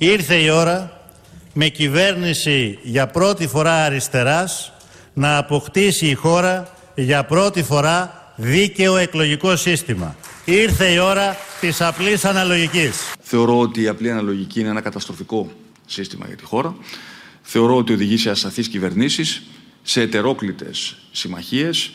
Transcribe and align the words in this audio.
Ήρθε 0.00 0.34
η 0.34 0.50
ώρα 0.50 1.02
με 1.52 1.68
κυβέρνηση 1.68 2.78
για 2.82 3.06
πρώτη 3.06 3.46
φορά 3.46 3.84
αριστεράς 3.84 4.72
να 5.14 5.36
αποκτήσει 5.36 6.06
η 6.06 6.14
χώρα 6.14 6.74
για 6.94 7.24
πρώτη 7.24 7.62
φορά 7.62 8.32
δίκαιο 8.36 8.96
εκλογικό 8.96 9.56
σύστημα. 9.56 10.16
Ήρθε 10.44 10.86
η 10.86 10.98
ώρα 10.98 11.36
της 11.60 11.80
απλής 11.80 12.24
αναλογικής. 12.24 12.96
Θεωρώ 13.20 13.58
ότι 13.58 13.82
η 13.82 13.88
απλή 13.88 14.10
αναλογική 14.10 14.60
είναι 14.60 14.68
ένα 14.68 14.80
καταστροφικό 14.80 15.50
σύστημα 15.86 16.26
για 16.26 16.36
τη 16.36 16.44
χώρα. 16.44 16.76
Θεωρώ 17.42 17.76
ότι 17.76 17.92
οδηγεί 17.92 18.16
σε 18.16 18.30
ασταθείς 18.30 18.68
κυβερνήσεις, 18.68 19.42
σε 19.82 20.00
ετερόκλητες 20.00 20.96
συμμαχίες 21.12 21.90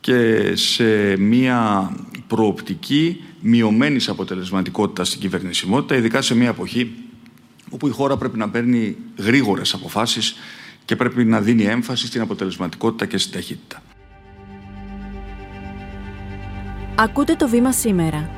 και 0.00 0.52
σε 0.56 1.16
μια 1.16 1.90
προοπτική 2.26 3.24
μειωμένης 3.40 4.08
αποτελεσματικότητας 4.08 5.08
στην 5.08 5.20
κυβερνησιμότητα, 5.20 5.96
ειδικά 5.96 6.22
σε 6.22 6.34
μια 6.34 6.48
εποχή 6.48 6.96
όπου 7.72 7.88
η 7.88 7.90
χώρα 7.90 8.16
πρέπει 8.16 8.38
να 8.38 8.48
παίρνει 8.48 8.96
γρήγορες 9.18 9.74
αποφάσεις 9.74 10.34
και 10.84 10.96
πρέπει 10.96 11.24
να 11.24 11.40
δίνει 11.40 11.64
έμφαση 11.64 12.06
στην 12.06 12.20
αποτελεσματικότητα 12.20 13.06
και 13.06 13.18
στην 13.18 13.32
ταχύτητα. 13.32 13.82
Ακούτε 16.94 17.34
το 17.34 17.48
βήμα 17.48 17.72
σήμερα. 17.72 18.30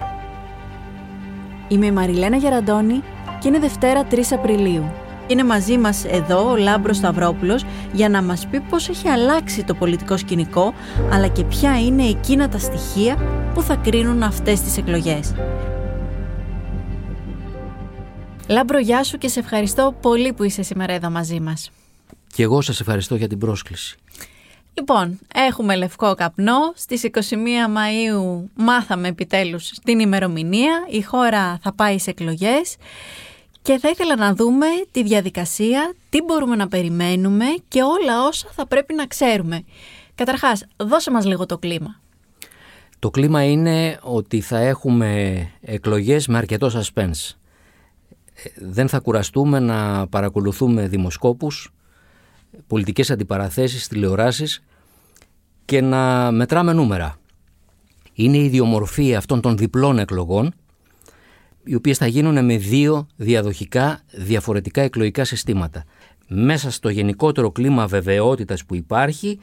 Είμαι 1.69 1.87
η 1.87 1.93
Μαριλένα 1.93 2.37
Γεραντώνη 2.37 3.03
και 3.41 3.49
είναι 3.49 3.59
Δευτέρα 3.59 4.07
3 4.11 4.19
Απριλίου. 4.31 4.93
Είναι 5.27 5.45
μαζί 5.45 5.79
μας 5.79 6.05
εδώ 6.05 6.51
ο 6.51 6.57
Λάμπρος 6.57 6.97
Σταυρόπουλος 6.97 7.65
για 7.93 8.09
να 8.09 8.23
μας 8.23 8.47
πει 8.47 8.61
πώς 8.61 8.89
έχει 8.89 9.09
αλλάξει 9.09 9.65
το 9.65 9.75
πολιτικό 9.75 10.17
σκηνικό 10.17 10.75
αλλά 11.13 11.29
και 11.29 11.45
ποια 11.45 11.81
είναι 11.81 12.03
εκείνα 12.03 12.49
τα 12.49 12.59
στοιχεία 12.59 13.17
που 13.55 13.63
θα 13.63 13.77
κρίνουν 13.77 14.23
αυτές 14.23 14.61
τις 14.61 14.77
εκλογές. 14.77 15.35
Λάμπρο, 18.49 18.79
γεια 18.79 19.05
σου 19.05 19.19
και 19.19 19.29
σε 19.29 19.41
ευχαριστώ 19.41 19.95
πολύ 20.01 20.33
που 20.33 20.45
είσαι 20.45 20.63
σήμερα 20.63 20.93
εδώ 20.93 21.11
μαζί 21.11 21.41
μας. 21.41 21.71
Και 22.35 22.43
εγώ 22.43 22.61
σας 22.61 22.81
ευχαριστώ 22.81 23.15
για 23.15 23.29
την 23.29 23.39
πρόσκληση. 23.39 23.97
Λοιπόν, 24.75 25.19
έχουμε 25.35 25.77
λευκό 25.77 26.15
καπνό. 26.15 26.73
Στις 26.75 27.03
21 27.03 27.11
Μαΐου 27.69 28.49
μάθαμε 28.55 29.09
επιτέλους 29.09 29.71
την 29.85 29.99
ημερομηνία. 29.99 30.87
Η 30.91 31.03
χώρα 31.03 31.59
θα 31.63 31.75
πάει 31.75 31.99
σε 31.99 32.11
εκλογές. 32.11 32.77
Και 33.63 33.79
θα 33.79 33.89
ήθελα 33.89 34.17
να 34.17 34.35
δούμε 34.35 34.67
τη 34.91 35.03
διαδικασία, 35.03 35.95
τι 36.11 36.23
μπορούμε 36.23 36.57
να 36.57 36.69
περιμένουμε 36.69 37.45
και 37.69 37.83
όλα 37.83 38.27
όσα 38.27 38.49
θα 38.53 38.67
πρέπει 38.67 38.95
να 38.95 39.07
ξέρουμε. 39.07 39.65
Καταρχάς, 40.15 40.65
δώσε 40.77 41.11
μας 41.11 41.25
λίγο 41.25 41.47
το 41.47 41.59
κλίμα. 41.59 42.01
Το 42.99 43.11
κλίμα 43.11 43.45
είναι 43.45 43.99
ότι 44.03 44.41
θα 44.41 44.59
έχουμε 44.59 45.39
εκλογές 45.61 46.27
με 46.27 46.39
αρκετό 46.39 46.71
suspense. 46.75 47.35
Ε, 48.35 48.51
δεν 48.57 48.89
θα 48.89 48.99
κουραστούμε 48.99 49.59
να 49.61 50.07
παρακολουθούμε 50.07 50.89
δημοσκόπους, 50.89 51.73
πολιτικές 52.67 53.11
αντιπαραθέσεις, 53.11 53.89
τηλεοράσεις 53.89 54.65
και 55.65 55.81
να 55.81 56.31
μετράμε 56.31 56.73
νούμερα. 56.73 57.17
Είναι 58.15 58.37
η 58.37 58.45
ιδιομορφία 58.45 59.19
αυτών 59.19 59.41
των 59.41 59.57
διπλών 59.57 59.99
εκλογών 59.99 60.55
οι 61.65 61.75
οποίες 61.75 61.99
θα 61.99 62.07
γίνουν 62.07 62.45
με 62.45 62.57
δύο 62.57 63.07
διαδοχικά 63.17 64.01
διαφορετικά 64.11 64.83
εκλογικά 64.83 65.25
συστήματα. 65.25 65.85
Μέσα 66.29 66.71
στο 66.71 66.89
γενικότερο 66.89 67.51
κλίμα 67.51 67.87
βεβαιότητας 67.87 68.65
που 68.65 68.75
υπάρχει 68.75 69.39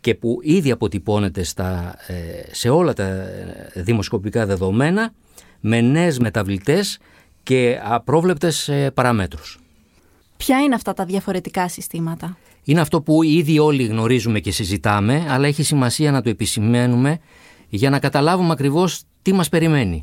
και 0.00 0.14
που 0.14 0.38
ήδη 0.42 0.70
αποτυπώνεται 0.70 1.42
στα, 1.42 1.94
ε, 2.06 2.14
σε 2.54 2.68
όλα 2.68 2.92
τα 2.92 3.04
ε, 3.04 3.70
δημοσκοπικά 3.74 4.46
δεδομένα 4.46 5.12
με 5.60 5.80
νέες 5.80 6.18
μεταβλητές 6.18 6.98
και 7.48 7.80
απρόβλεπτες 7.82 8.68
ε, 8.68 8.90
παραμέτρους. 8.90 9.58
Ποια 10.36 10.58
είναι 10.60 10.74
αυτά 10.74 10.92
τα 10.92 11.04
διαφορετικά 11.04 11.68
συστήματα; 11.68 12.38
Είναι 12.64 12.80
αυτό 12.80 13.02
που 13.02 13.22
ήδη 13.22 13.58
όλοι 13.58 13.84
γνωρίζουμε 13.84 14.40
και 14.40 14.50
συζητάμε, 14.50 15.26
αλλά 15.28 15.46
έχει 15.46 15.62
σημασία 15.62 16.10
να 16.10 16.22
το 16.22 16.28
επισημαίνουμε 16.28 17.18
για 17.68 17.90
να 17.90 17.98
καταλάβουμε 17.98 18.52
ακριβώς 18.52 19.02
τι 19.22 19.32
μας 19.32 19.48
περιμένει. 19.48 20.02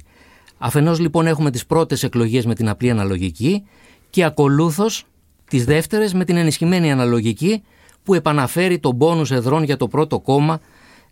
Αφενός 0.57 0.99
λοιπόν 0.99 1.27
έχουμε 1.27 1.51
τις 1.51 1.65
πρώτες 1.65 2.03
εκλογές 2.03 2.45
με 2.45 2.55
την 2.55 2.69
απλή 2.69 2.89
αναλογική 2.89 3.63
και 4.09 4.23
ακολούθως 4.23 5.05
τις 5.49 5.65
δεύτερες 5.65 6.13
με 6.13 6.25
την 6.25 6.37
ενισχυμένη 6.37 6.91
αναλογική 6.91 7.63
που 8.03 8.13
επαναφέρει 8.13 8.79
τον 8.79 8.97
πόνους 8.97 9.31
εδρών 9.31 9.63
για 9.63 9.77
το 9.77 9.87
πρώτο 9.87 10.19
κόμμα 10.19 10.59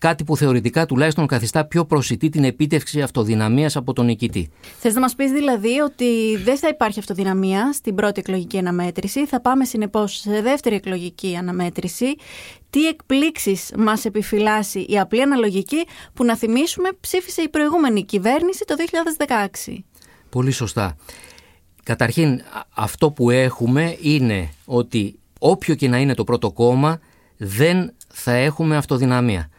κάτι 0.04 0.24
που 0.24 0.38
θεωρητικά 0.38 0.86
τουλάχιστον 0.86 1.28
καθιστά 1.28 1.66
πιο 1.66 1.86
προσιτή 1.86 2.30
την 2.30 2.44
επίτευξη 2.44 3.02
αυτοδυναμίας 3.02 3.76
από 3.76 3.94
τον 3.94 4.06
νικητή. 4.06 4.50
Θες 4.80 4.94
να 4.94 5.00
μας 5.00 5.16
πεις 5.16 5.32
δηλαδή 5.32 5.80
ότι 5.80 6.38
δεν 6.44 6.58
θα 6.58 6.68
υπάρχει 6.68 7.00
αυτοδυναμία 7.00 7.74
στην 7.74 7.96
πρώτη 7.96 8.20
εκλογική 8.20 8.58
αναμέτρηση, 8.58 9.26
θα 9.26 9.42
πάμε 9.42 9.66
συνεπώς 9.66 10.14
σε 10.14 10.42
δεύτερη 10.42 10.76
εκλογική 10.76 11.36
αναμέτρηση. 11.36 12.06
Τι 12.70 12.88
εκπλήξεις 12.88 13.72
μας 13.78 14.06
επιφυλάσσει 14.06 14.80
η 14.80 15.00
απλή 15.00 15.22
αναλογική 15.22 15.86
που 16.14 16.24
να 16.24 16.38
θυμίσουμε 16.38 16.90
ψήφισε 17.00 17.42
η 17.42 17.50
προηγούμενη 17.50 18.06
κυβέρνηση 18.06 18.64
το 18.68 18.76
2016. 19.68 19.78
Πολύ 20.30 20.52
σωστά. 20.52 20.96
Καταρχήν 21.84 22.42
αυτό 22.76 23.12
που 23.12 23.30
έχουμε 23.30 23.98
είναι 24.02 24.50
ότι 24.66 25.20
όποιο 25.40 25.76
και 25.76 25.88
να 25.88 25.98
είναι 25.98 26.14
το 26.14 26.24
πρώτο 26.24 26.52
κόμμα 26.52 27.00
δεν 27.38 27.94
θα 28.08 28.32
έχουμε 28.32 28.76
αυτοδυναμία. 28.78 29.50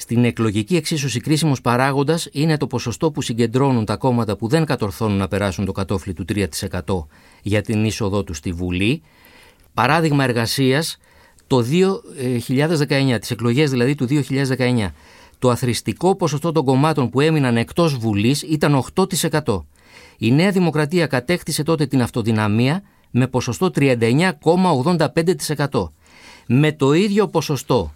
Στην 0.00 0.24
εκλογική 0.24 0.76
εξίσωση 0.76 1.20
κρίσιμος 1.20 1.60
παράγοντας 1.60 2.28
είναι 2.32 2.56
το 2.56 2.66
ποσοστό 2.66 3.10
που 3.10 3.22
συγκεντρώνουν 3.22 3.84
τα 3.84 3.96
κόμματα 3.96 4.36
που 4.36 4.48
δεν 4.48 4.64
κατορθώνουν 4.64 5.16
να 5.16 5.28
περάσουν 5.28 5.64
το 5.64 5.72
κατόφλι 5.72 6.12
του 6.12 6.24
3% 6.28 6.46
για 7.42 7.62
την 7.62 7.84
είσοδό 7.84 8.24
τους 8.24 8.36
στη 8.36 8.52
Βουλή. 8.52 9.02
Παράδειγμα 9.74 10.24
εργασίας 10.24 10.98
το 11.46 11.60
2019, 11.60 13.18
τις 13.20 13.30
εκλογές 13.30 13.70
δηλαδή 13.70 13.94
του 13.94 14.06
2019. 14.06 14.92
Το 15.38 15.50
αθρηστικό 15.50 16.16
ποσοστό 16.16 16.52
των 16.52 16.64
κομμάτων 16.64 17.10
που 17.10 17.20
έμειναν 17.20 17.56
εκτός 17.56 17.96
Βουλής 17.96 18.42
ήταν 18.42 18.84
8%. 18.94 19.64
Η 20.18 20.32
Νέα 20.32 20.50
Δημοκρατία 20.50 21.06
κατέκτησε 21.06 21.62
τότε 21.62 21.86
την 21.86 22.02
αυτοδυναμία 22.02 22.82
με 23.10 23.26
ποσοστό 23.26 23.70
39,85%. 23.74 25.90
Με 26.46 26.72
το 26.72 26.92
ίδιο 26.92 27.28
ποσοστό 27.28 27.90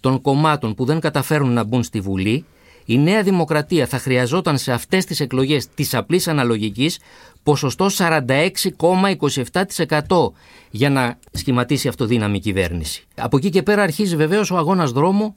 των 0.00 0.20
κομμάτων 0.20 0.74
που 0.74 0.84
δεν 0.84 1.00
καταφέρουν 1.00 1.52
να 1.52 1.64
μπουν 1.64 1.82
στη 1.82 2.00
Βουλή, 2.00 2.44
η 2.84 2.98
Νέα 2.98 3.22
Δημοκρατία 3.22 3.86
θα 3.86 3.98
χρειαζόταν 3.98 4.58
σε 4.58 4.72
αυτές 4.72 5.04
τις 5.04 5.20
εκλογές 5.20 5.68
της 5.74 5.94
απλής 5.94 6.28
αναλογικής 6.28 6.98
ποσοστό 7.42 7.86
46,27% 7.98 10.32
για 10.70 10.90
να 10.90 11.18
σχηματίσει 11.32 11.88
αυτοδύναμη 11.88 12.40
κυβέρνηση. 12.40 13.04
Από 13.16 13.36
εκεί 13.36 13.50
και 13.50 13.62
πέρα 13.62 13.82
αρχίζει 13.82 14.16
βεβαίως 14.16 14.50
ο 14.50 14.56
αγώνας 14.56 14.90
δρόμου 14.90 15.36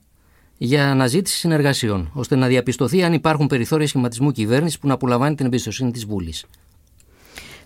για 0.58 0.90
αναζήτηση 0.90 1.38
συνεργασιών, 1.38 2.12
ώστε 2.14 2.36
να 2.36 2.48
διαπιστωθεί 2.48 3.04
αν 3.04 3.14
υπάρχουν 3.14 3.48
περιθώρια 3.48 3.88
σχηματισμού 3.88 4.32
κυβέρνησης 4.32 4.80
που 4.80 4.88
να 4.88 4.94
απολαμβάνει 4.94 5.36
την 5.36 5.46
εμπιστοσύνη 5.46 5.92
της 5.92 6.06
Βουλής. 6.06 6.46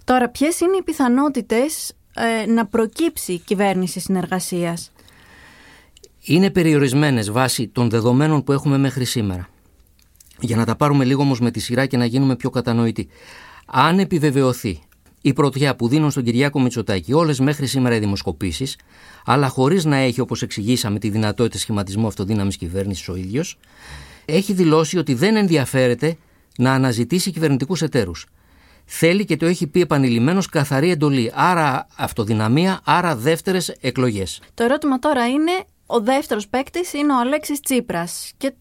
Τώρα, 0.03 0.29
ποιες 0.29 0.59
είναι 0.59 0.77
οι 0.77 0.83
πιθανότητες 0.83 1.93
ε, 2.13 2.45
να 2.45 2.65
προκύψει 2.65 3.39
κυβέρνηση 3.39 3.99
συνεργασίας; 3.99 4.91
Είναι 6.27 6.51
περιορισμένες 6.51 7.31
βάσει 7.31 7.67
των 7.67 7.89
δεδομένων 7.89 8.43
που 8.43 8.51
έχουμε 8.51 8.77
μέχρι 8.77 9.05
σήμερα. 9.05 9.49
Για 10.39 10.55
να 10.55 10.65
τα 10.65 10.75
πάρουμε 10.75 11.05
λίγο 11.05 11.21
όμως 11.21 11.39
με 11.39 11.51
τη 11.51 11.59
σειρά 11.59 11.85
και 11.85 11.97
να 11.97 12.05
γίνουμε 12.05 12.35
πιο 12.35 12.49
κατανοητοί. 12.49 13.07
Αν 13.65 13.99
επιβεβαιωθεί 13.99 14.79
η 15.21 15.33
πρωτιά 15.33 15.75
που 15.75 15.87
δίνουν 15.87 16.11
στον 16.11 16.23
Κυριάκο 16.23 16.61
Μητσοτάκη 16.61 17.13
όλες 17.13 17.39
μέχρι 17.39 17.67
σήμερα 17.67 17.95
οι 17.95 17.99
δημοσκοπήσεις, 17.99 18.75
αλλά 19.25 19.47
χωρίς 19.47 19.85
να 19.85 19.95
έχει, 19.95 20.21
όπως 20.21 20.41
εξηγήσαμε, 20.41 20.99
τη 20.99 21.09
δυνατότητα 21.09 21.57
σχηματισμού 21.57 22.07
αυτοδύναμης 22.07 22.57
κυβέρνησης 22.57 23.09
ο 23.09 23.15
ίδιος, 23.15 23.57
έχει 24.25 24.53
δηλώσει 24.53 24.97
ότι 24.97 25.13
δεν 25.13 25.35
ενδιαφέρεται 25.35 26.17
να 26.57 26.73
αναζητήσει 26.73 27.31
κυβερνητικούς 27.31 27.81
εταίρους. 27.81 28.25
Θέλει 28.85 29.25
και 29.25 29.37
το 29.37 29.45
έχει 29.45 29.67
πει 29.67 29.81
επανειλημμένω 29.81 30.41
καθαρή 30.51 30.91
εντολή. 30.91 31.31
Άρα 31.35 31.87
αυτοδυναμία, 31.95 32.79
άρα 32.83 33.15
δεύτερες 33.15 33.69
εκλογές. 33.81 34.41
Το 34.53 34.63
ερώτημα 34.63 34.99
τώρα 34.99 35.27
είναι 35.27 35.51
ο 35.87 35.99
δεύτερος 35.99 36.47
παίκτης 36.47 36.93
είναι 36.93 37.13
ο 37.13 37.19
Αλέξης 37.19 37.59
Τσίπρας 37.59 38.31
και 38.37 38.53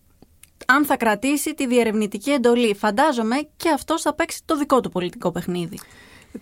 αν 0.67 0.84
θα 0.84 0.96
κρατήσει 0.96 1.55
τη 1.55 1.67
διερευνητική 1.67 2.31
εντολή. 2.31 2.75
Φαντάζομαι 2.75 3.37
και 3.56 3.70
αυτός 3.75 4.02
θα 4.02 4.14
παίξει 4.14 4.40
το 4.44 4.56
δικό 4.56 4.81
του 4.81 4.90
πολιτικό 4.90 5.31
παιχνίδι. 5.31 5.78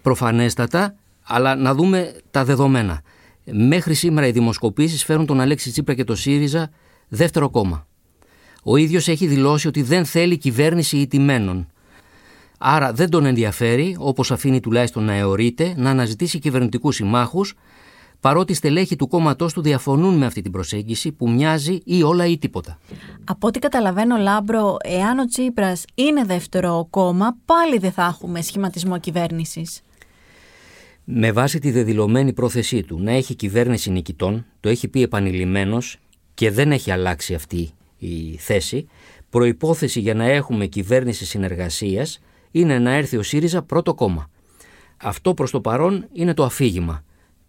Προφανέστατα, 0.03 0.95
αλλά 1.25 1.55
να 1.55 1.75
δούμε 1.75 2.15
τα 2.31 2.45
δεδομένα. 2.45 3.03
Μέχρι 3.45 3.95
σήμερα 3.95 4.27
οι 4.27 4.31
δημοσκοπήσεις 4.31 5.05
φέρουν 5.05 5.27
τον 5.27 5.41
Αλέξη 5.41 5.71
Τσίπρα 5.71 5.95
και 5.95 6.05
το 6.05 6.15
ΣΥΡΙΖΑ 6.15 6.71
δεύτερο 7.09 7.51
κόμμα. 7.51 7.87
Ο 8.63 8.77
ίδιος 8.77 9.09
έχει 9.09 9.27
δηλώσει 9.27 9.69
ότι 9.69 9.83
δεν 9.83 10.05
θέλει 10.05 10.39
κυβέρνηση 10.39 10.97
ηττημένων. 10.97 11.69
Άρα 12.59 12.93
δεν 12.93 13.11
τον 13.11 13.25
ενδιαφέρει, 13.25 13.97
όπως 13.99 14.31
αφήνει 14.31 14.61
τουλάχιστον 14.61 15.05
να 15.05 15.13
αιωρείται, 15.13 15.75
να 15.77 15.91
αναζητήσει 15.91 16.39
κυβερνητικούς 16.39 16.95
συμμάχους 16.95 17.55
παρότι 18.25 18.55
στελέχη 18.55 18.97
του 18.97 19.09
κόμματός 19.09 19.53
του 19.53 19.63
διαφωνούν 19.63 20.15
με 20.17 20.27
αυτή 20.27 20.43
την 20.43 20.53
προσέγγιση 20.53 21.13
που 21.13 21.31
μοιάζει 21.31 21.81
ή 21.85 22.03
όλα 22.03 22.27
ή 22.27 22.39
τίποτα. 22.39 22.79
Από 23.25 23.47
ό,τι 23.47 23.59
καταλαβαίνω, 23.59 24.17
Λάμπρο, 24.17 24.77
εάν 24.85 25.19
ο 25.19 25.25
Τσίπρας 25.25 25.85
είναι 25.95 26.25
δεύτερο 26.25 26.87
κόμμα, 26.91 27.37
πάλι 27.45 27.79
δεν 27.79 27.93
θα 27.93 28.05
έχουμε 28.05 28.41
σχηματισμό 28.41 28.99
κυβέρνησης. 28.99 29.81
με 31.05 31.33
βάση 31.33 31.59
τη 31.59 31.71
δεδηλωμένη 31.71 32.33
πρόθεσή 32.33 32.83
του 32.83 33.01
να 33.01 33.13
έχει 33.13 33.35
κυβέρνηση 33.35 33.91
νικητών, 33.91 34.47
το 34.61 34.69
έχει 34.69 34.89
πει 34.89 35.03
επανειλημμένος 35.03 35.99
και 36.35 36.51
δεν 36.51 36.73
έχει 36.73 36.91
αλλάξει 36.91 37.35
αυτή 37.35 37.71
η 37.99 38.37
θέση, 38.39 38.89
προϋπόθεση 39.31 40.01
για 40.01 40.15
να 40.15 40.25
έχουμε 40.25 40.67
κυβέρνηση 40.67 41.25
συνεργασίας 41.25 42.21
είναι 42.51 42.79
να 42.79 42.91
έρθει 42.91 43.17
ο 43.17 43.23
ΣΥΡΙΖΑ 43.23 43.63
πρώτο 43.63 43.95
κόμμα. 43.95 44.31
Αυτό 44.97 45.35
προς 45.35 45.51
το 45.51 45.61
παρόν 45.61 46.09
είναι 46.13 46.35
το 46.35 46.45
αφήγημα 46.45 47.05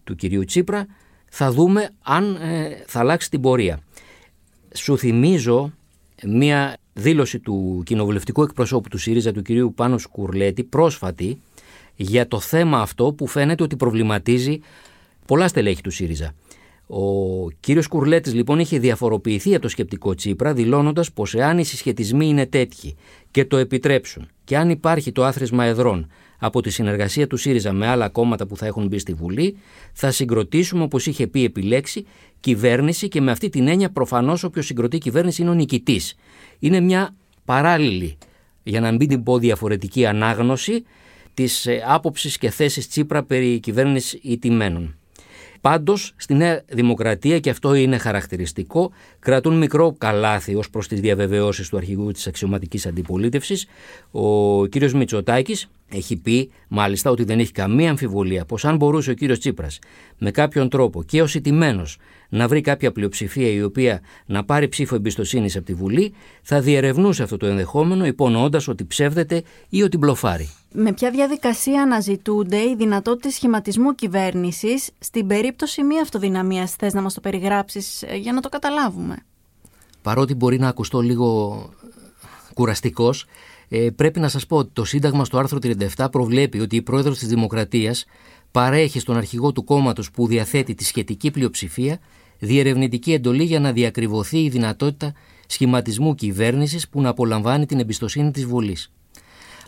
του 0.06 0.14
κυρίου 0.14 0.44
Τσίπρα. 0.44 0.86
Θα 1.30 1.52
δούμε 1.52 1.90
αν 2.02 2.34
ε, 2.34 2.82
θα 2.86 3.00
αλλάξει 3.00 3.30
την 3.30 3.40
πορεία. 3.40 3.80
Σου 4.74 4.98
θυμίζω 4.98 5.72
μία 6.24 6.76
δήλωση 6.92 7.38
του 7.38 7.82
κοινοβουλευτικού 7.86 8.42
εκπροσώπου 8.42 8.88
του 8.88 8.98
ΣΥΡΙΖΑ, 8.98 9.32
του 9.32 9.42
κυρίου 9.42 9.72
Πάνου 9.74 9.98
Σκουρλέτη, 9.98 10.64
πρόσφατη, 10.64 11.40
για 11.96 12.28
το 12.28 12.40
θέμα 12.40 12.80
αυτό 12.80 13.12
που 13.12 13.26
φαίνεται 13.26 13.62
ότι 13.62 13.76
προβληματίζει 13.76 14.60
πολλά 15.26 15.48
στελέχη 15.48 15.82
του 15.82 15.90
ΣΥΡΙΖΑ. 15.90 16.34
Ο 16.86 17.50
κύριος 17.50 17.86
Κουρλέτης 17.86 18.34
λοιπόν 18.34 18.58
είχε 18.58 18.78
διαφοροποιηθεί 18.78 19.52
από 19.52 19.62
το 19.62 19.68
σκεπτικό 19.68 20.14
Τσίπρα, 20.14 20.52
δηλώνοντας 20.52 21.12
πως 21.12 21.34
εάν 21.34 21.58
οι 21.58 21.64
συσχετισμοί 21.64 22.28
είναι 22.28 22.46
τέτοιοι 22.46 22.96
και 23.30 23.44
το 23.44 23.56
επιτρέψουν, 23.56 24.28
και 24.44 24.56
αν 24.56 24.70
υπάρχει 24.70 25.12
το 25.12 25.24
άθροισμα 25.24 25.64
εδρών 25.64 26.10
από 26.38 26.60
τη 26.62 26.70
συνεργασία 26.70 27.26
του 27.26 27.36
ΣΥΡΙΖΑ 27.36 27.72
με 27.72 27.86
άλλα 27.86 28.08
κόμματα 28.08 28.46
που 28.46 28.56
θα 28.56 28.66
έχουν 28.66 28.86
μπει 28.86 28.98
στη 28.98 29.12
Βουλή, 29.12 29.56
θα 29.92 30.10
συγκροτήσουμε, 30.10 30.82
όπως 30.82 31.06
είχε 31.06 31.26
πει 31.26 31.44
επιλέξει, 31.44 32.04
κυβέρνηση 32.40 33.08
και 33.08 33.20
με 33.20 33.30
αυτή 33.30 33.48
την 33.48 33.68
έννοια 33.68 33.90
προφανώς 33.90 34.44
όποιος 34.44 34.66
συγκροτεί 34.66 34.98
κυβέρνηση 34.98 35.42
είναι 35.42 35.50
ο 35.50 35.54
νικητής. 35.54 36.14
Είναι 36.58 36.80
μια 36.80 37.14
παράλληλη, 37.44 38.18
για 38.62 38.80
να 38.80 38.92
μην 38.92 39.08
την 39.08 39.22
πω 39.22 39.38
διαφορετική 39.38 40.06
ανάγνωση 40.06 40.84
της 41.34 41.66
ε, 41.66 41.82
άποψης 41.86 42.38
και 42.38 42.50
θέσης 42.50 42.88
Τσίπρα 42.88 43.24
περί 43.24 43.60
κυβέρνησης 43.60 44.18
ηττημένων. 44.22 44.96
Πάντως, 45.66 46.12
στη 46.16 46.34
Νέα 46.34 46.62
Δημοκρατία, 46.68 47.38
και 47.38 47.50
αυτό 47.50 47.74
είναι 47.74 47.98
χαρακτηριστικό, 47.98 48.90
κρατούν 49.18 49.58
μικρό 49.58 49.94
καλάθι 49.98 50.54
ως 50.54 50.70
προς 50.70 50.88
τις 50.88 51.00
διαβεβαιώσεις 51.00 51.68
του 51.68 51.76
αρχηγού 51.76 52.10
της 52.10 52.26
αξιωματικής 52.26 52.86
αντιπολίτευσης. 52.86 53.66
Ο 54.10 54.66
κ. 54.68 54.90
Μητσοτάκης 54.94 55.68
έχει 55.88 56.16
πει 56.16 56.50
μάλιστα 56.68 57.10
ότι 57.10 57.24
δεν 57.24 57.38
έχει 57.38 57.52
καμία 57.52 57.90
αμφιβολία 57.90 58.44
πως 58.44 58.64
αν 58.64 58.76
μπορούσε 58.76 59.10
ο 59.10 59.14
κ. 59.14 59.38
Τσίπρας 59.38 59.78
με 60.18 60.30
κάποιον 60.30 60.68
τρόπο 60.68 61.02
και 61.02 61.22
ως 61.22 61.34
ηττημένος 61.34 61.98
να 62.28 62.48
βρει 62.48 62.60
κάποια 62.60 62.92
πλειοψηφία 62.92 63.48
η 63.48 63.62
οποία 63.62 64.00
να 64.26 64.44
πάρει 64.44 64.68
ψήφο 64.68 64.94
εμπιστοσύνης 64.94 65.56
από 65.56 65.64
τη 65.64 65.74
Βουλή, 65.74 66.14
θα 66.42 66.60
διερευνούσε 66.60 67.22
αυτό 67.22 67.36
το 67.36 67.46
ενδεχόμενο 67.46 68.06
υπονοώντας 68.06 68.68
ότι 68.68 68.84
ψεύδεται 68.84 69.42
ή 69.68 69.82
ότι 69.82 69.96
μπλοφάρει. 69.96 70.48
Με 70.72 70.92
ποια 70.92 71.10
διαδικασία 71.10 71.82
αναζητούνται 71.82 72.56
οι 72.56 72.74
δυνατότητες 72.76 73.34
σχηματισμού 73.34 73.94
κυβέρνησης 73.94 74.90
στην 74.98 75.26
περίπτωση 75.26 75.82
μη 75.82 76.00
αυτοδυναμίας, 76.00 76.74
θες 76.74 76.94
να 76.94 77.02
μας 77.02 77.14
το 77.14 77.20
περιγράψεις 77.20 78.02
ε, 78.02 78.16
για 78.16 78.32
να 78.32 78.40
το 78.40 78.48
καταλάβουμε; 78.48 79.16
Παρότι 80.02 80.34
μπορεί 80.34 80.58
να 80.58 80.68
ακουστώ 80.68 81.00
λίγο 81.00 81.58
κουραστικός, 82.54 83.26
ε, 83.68 83.90
πρέπει 83.96 84.20
να 84.20 84.28
σας 84.28 84.46
πω 84.46 84.56
ότι 84.56 84.70
το 84.72 84.84
Σύνταγμα 84.84 85.24
στο 85.24 85.38
άρθρο 85.38 85.58
37 85.96 86.06
προβλέπει 86.10 86.60
ότι 86.60 86.76
η 86.76 86.82
πρόεδρος 86.82 87.18
της 87.18 87.28
Δημοκρατίας 87.28 88.04
παρέχει 88.50 89.00
στον 89.00 89.16
αρχηγό 89.16 89.52
του 89.52 89.64
κόμματος 89.64 90.10
που 90.10 90.26
διαθέτει 90.26 90.74
τη 90.74 90.84
σχετική 90.84 91.30
πλειοψηφία 91.30 91.98
διερευνητική 92.38 93.12
εντολή 93.12 93.44
για 93.44 93.60
να 93.60 93.72
διακριβωθεί 93.72 94.44
η 94.44 94.48
δυνατότητα 94.48 95.12
σχηματισμού 95.46 96.14
κυβέρνησης 96.14 96.88
που 96.88 97.00
να 97.00 97.08
απολαμβάνει 97.08 97.66
την 97.66 97.80
εμπιστοσύνη 97.80 98.30
της 98.30 98.44
Βουλής. 98.44 98.90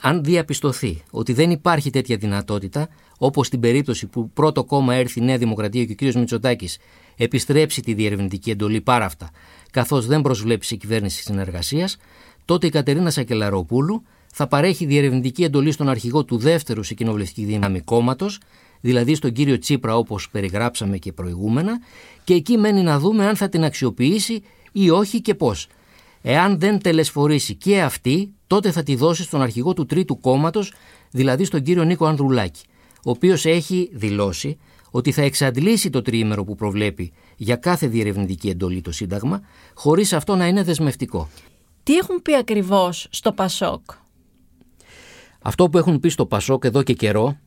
Αν 0.00 0.24
διαπιστωθεί 0.24 1.02
ότι 1.10 1.32
δεν 1.32 1.50
υπάρχει 1.50 1.90
τέτοια 1.90 2.16
δυνατότητα, 2.16 2.88
όπως 3.18 3.46
στην 3.46 3.60
περίπτωση 3.60 4.06
που 4.06 4.30
πρώτο 4.30 4.64
κόμμα 4.64 4.94
έρθει 4.94 5.20
η 5.20 5.24
Νέα 5.24 5.38
Δημοκρατία 5.38 5.84
και 5.84 6.06
ο 6.06 6.10
κ. 6.10 6.14
Μητσοτάκης 6.14 6.78
επιστρέψει 7.16 7.82
τη 7.82 7.94
διερευνητική 7.94 8.50
εντολή 8.50 8.80
πάρα 8.80 9.04
αυτά, 9.04 9.30
καθώς 9.70 10.06
δεν 10.06 10.22
προσβλέπει 10.22 10.64
σε 10.64 10.76
κυβέρνηση 10.76 11.22
συνεργασίας, 11.22 11.96
τότε 12.48 12.66
η 12.66 12.70
Κατερίνα 12.70 13.10
Σακελαροπούλου 13.10 14.02
θα 14.32 14.46
παρέχει 14.46 14.86
διερευνητική 14.86 15.44
εντολή 15.44 15.72
στον 15.72 15.88
αρχηγό 15.88 16.24
του 16.24 16.36
δεύτερου 16.36 16.82
σε 16.82 16.94
κοινοβουλευτική 16.94 17.44
δύναμη 17.44 17.80
κόμματος, 17.80 18.40
δηλαδή 18.80 19.14
στον 19.14 19.32
κύριο 19.32 19.58
Τσίπρα 19.58 19.96
όπως 19.96 20.30
περιγράψαμε 20.30 20.96
και 20.96 21.12
προηγούμενα, 21.12 21.80
και 22.24 22.34
εκεί 22.34 22.56
μένει 22.56 22.82
να 22.82 22.98
δούμε 22.98 23.26
αν 23.26 23.36
θα 23.36 23.48
την 23.48 23.64
αξιοποιήσει 23.64 24.42
ή 24.72 24.90
όχι 24.90 25.20
και 25.20 25.34
πώς. 25.34 25.66
Εάν 26.22 26.58
δεν 26.58 26.78
τελεσφορήσει 26.78 27.54
και 27.54 27.80
αυτή, 27.80 28.32
τότε 28.46 28.70
θα 28.70 28.82
τη 28.82 28.94
δώσει 28.94 29.22
στον 29.22 29.42
αρχηγό 29.42 29.72
του 29.72 29.86
τρίτου 29.86 30.20
κόμματος, 30.20 30.72
δηλαδή 31.10 31.44
στον 31.44 31.62
κύριο 31.62 31.84
Νίκο 31.84 32.06
Ανδρουλάκη, 32.06 32.62
ο 33.04 33.10
οποίος 33.10 33.44
έχει 33.44 33.90
δηλώσει 33.92 34.58
ότι 34.90 35.12
θα 35.12 35.22
εξαντλήσει 35.22 35.90
το 35.90 36.02
τριήμερο 36.02 36.44
που 36.44 36.54
προβλέπει 36.54 37.12
για 37.36 37.56
κάθε 37.56 37.86
διερευνητική 37.86 38.48
εντολή 38.48 38.80
το 38.80 38.92
Σύνταγμα, 38.92 39.40
χωρίς 39.74 40.12
αυτό 40.12 40.36
να 40.36 40.46
είναι 40.46 40.62
δεσμευτικό. 40.62 41.28
Τι 41.88 41.96
έχουν 41.96 42.22
πει 42.22 42.34
ακριβώς 42.34 43.06
στο 43.10 43.32
Πασόκ; 43.32 43.80
Αυτό 45.42 45.68
που 45.68 45.78
έχουν 45.78 46.00
πει 46.00 46.08
στο 46.08 46.26
Πασόκ 46.26 46.64
εδώ 46.64 46.82
και 46.82 46.92
καιρό 46.92 47.38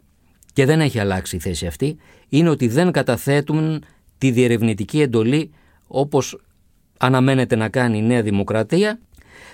και 0.54 0.66
δεν 0.66 0.82
έχει 0.82 1.00
αλλάξει 1.00 1.36
η 1.36 1.40
θέση 1.40 1.68
αυτή 1.68 1.98
είναι 2.30 2.50
ότι 2.50 2.68
δεν 2.68 2.92
καταθέτουν 2.92 3.84
τη 4.18 4.32
διερευνητική 4.32 5.02
εντολή 5.02 5.52
όπως 5.88 6.42
αναμένεται 6.98 7.56
να 7.56 7.70
κάνει 7.70 7.98
η 7.98 8.02
Νέα 8.02 8.22
Δημοκρατία 8.22 9.00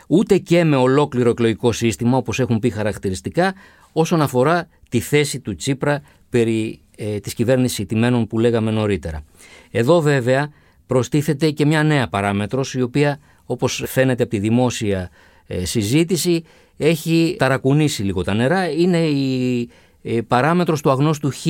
ούτε 0.07 0.37
και 0.37 0.63
με 0.63 0.75
ολόκληρο 0.75 1.29
εκλογικό 1.29 1.71
σύστημα 1.71 2.17
όπως 2.17 2.39
έχουν 2.39 2.59
πει 2.59 2.69
χαρακτηριστικά 2.69 3.53
όσον 3.91 4.21
αφορά 4.21 4.67
τη 4.89 4.99
θέση 4.99 5.39
του 5.39 5.55
Τσίπρα 5.55 6.01
περί 6.29 6.81
ε, 6.97 7.19
της 7.19 7.33
κυβέρνησης 7.33 7.77
ηττημένων 7.77 8.27
που 8.27 8.39
λέγαμε 8.39 8.71
νωρίτερα. 8.71 9.23
Εδώ 9.71 10.01
βέβαια 10.01 10.49
προστίθεται 10.85 11.51
και 11.51 11.65
μια 11.65 11.83
νέα 11.83 12.07
παράμετρος 12.07 12.73
η 12.73 12.81
οποία 12.81 13.19
όπως 13.47 13.83
φαίνεται 13.87 14.23
από 14.23 14.31
τη 14.31 14.39
δημόσια 14.39 15.09
ε, 15.47 15.65
συζήτηση 15.65 16.43
έχει 16.77 17.35
ταρακουνήσει 17.37 18.03
λίγο 18.03 18.23
τα 18.23 18.33
νερά. 18.33 18.69
Είναι 18.69 18.97
η 19.07 19.69
ε, 20.01 20.21
παράμετρος 20.21 20.81
του 20.81 20.89
αγνώστου 20.89 21.31
Χ 21.31 21.45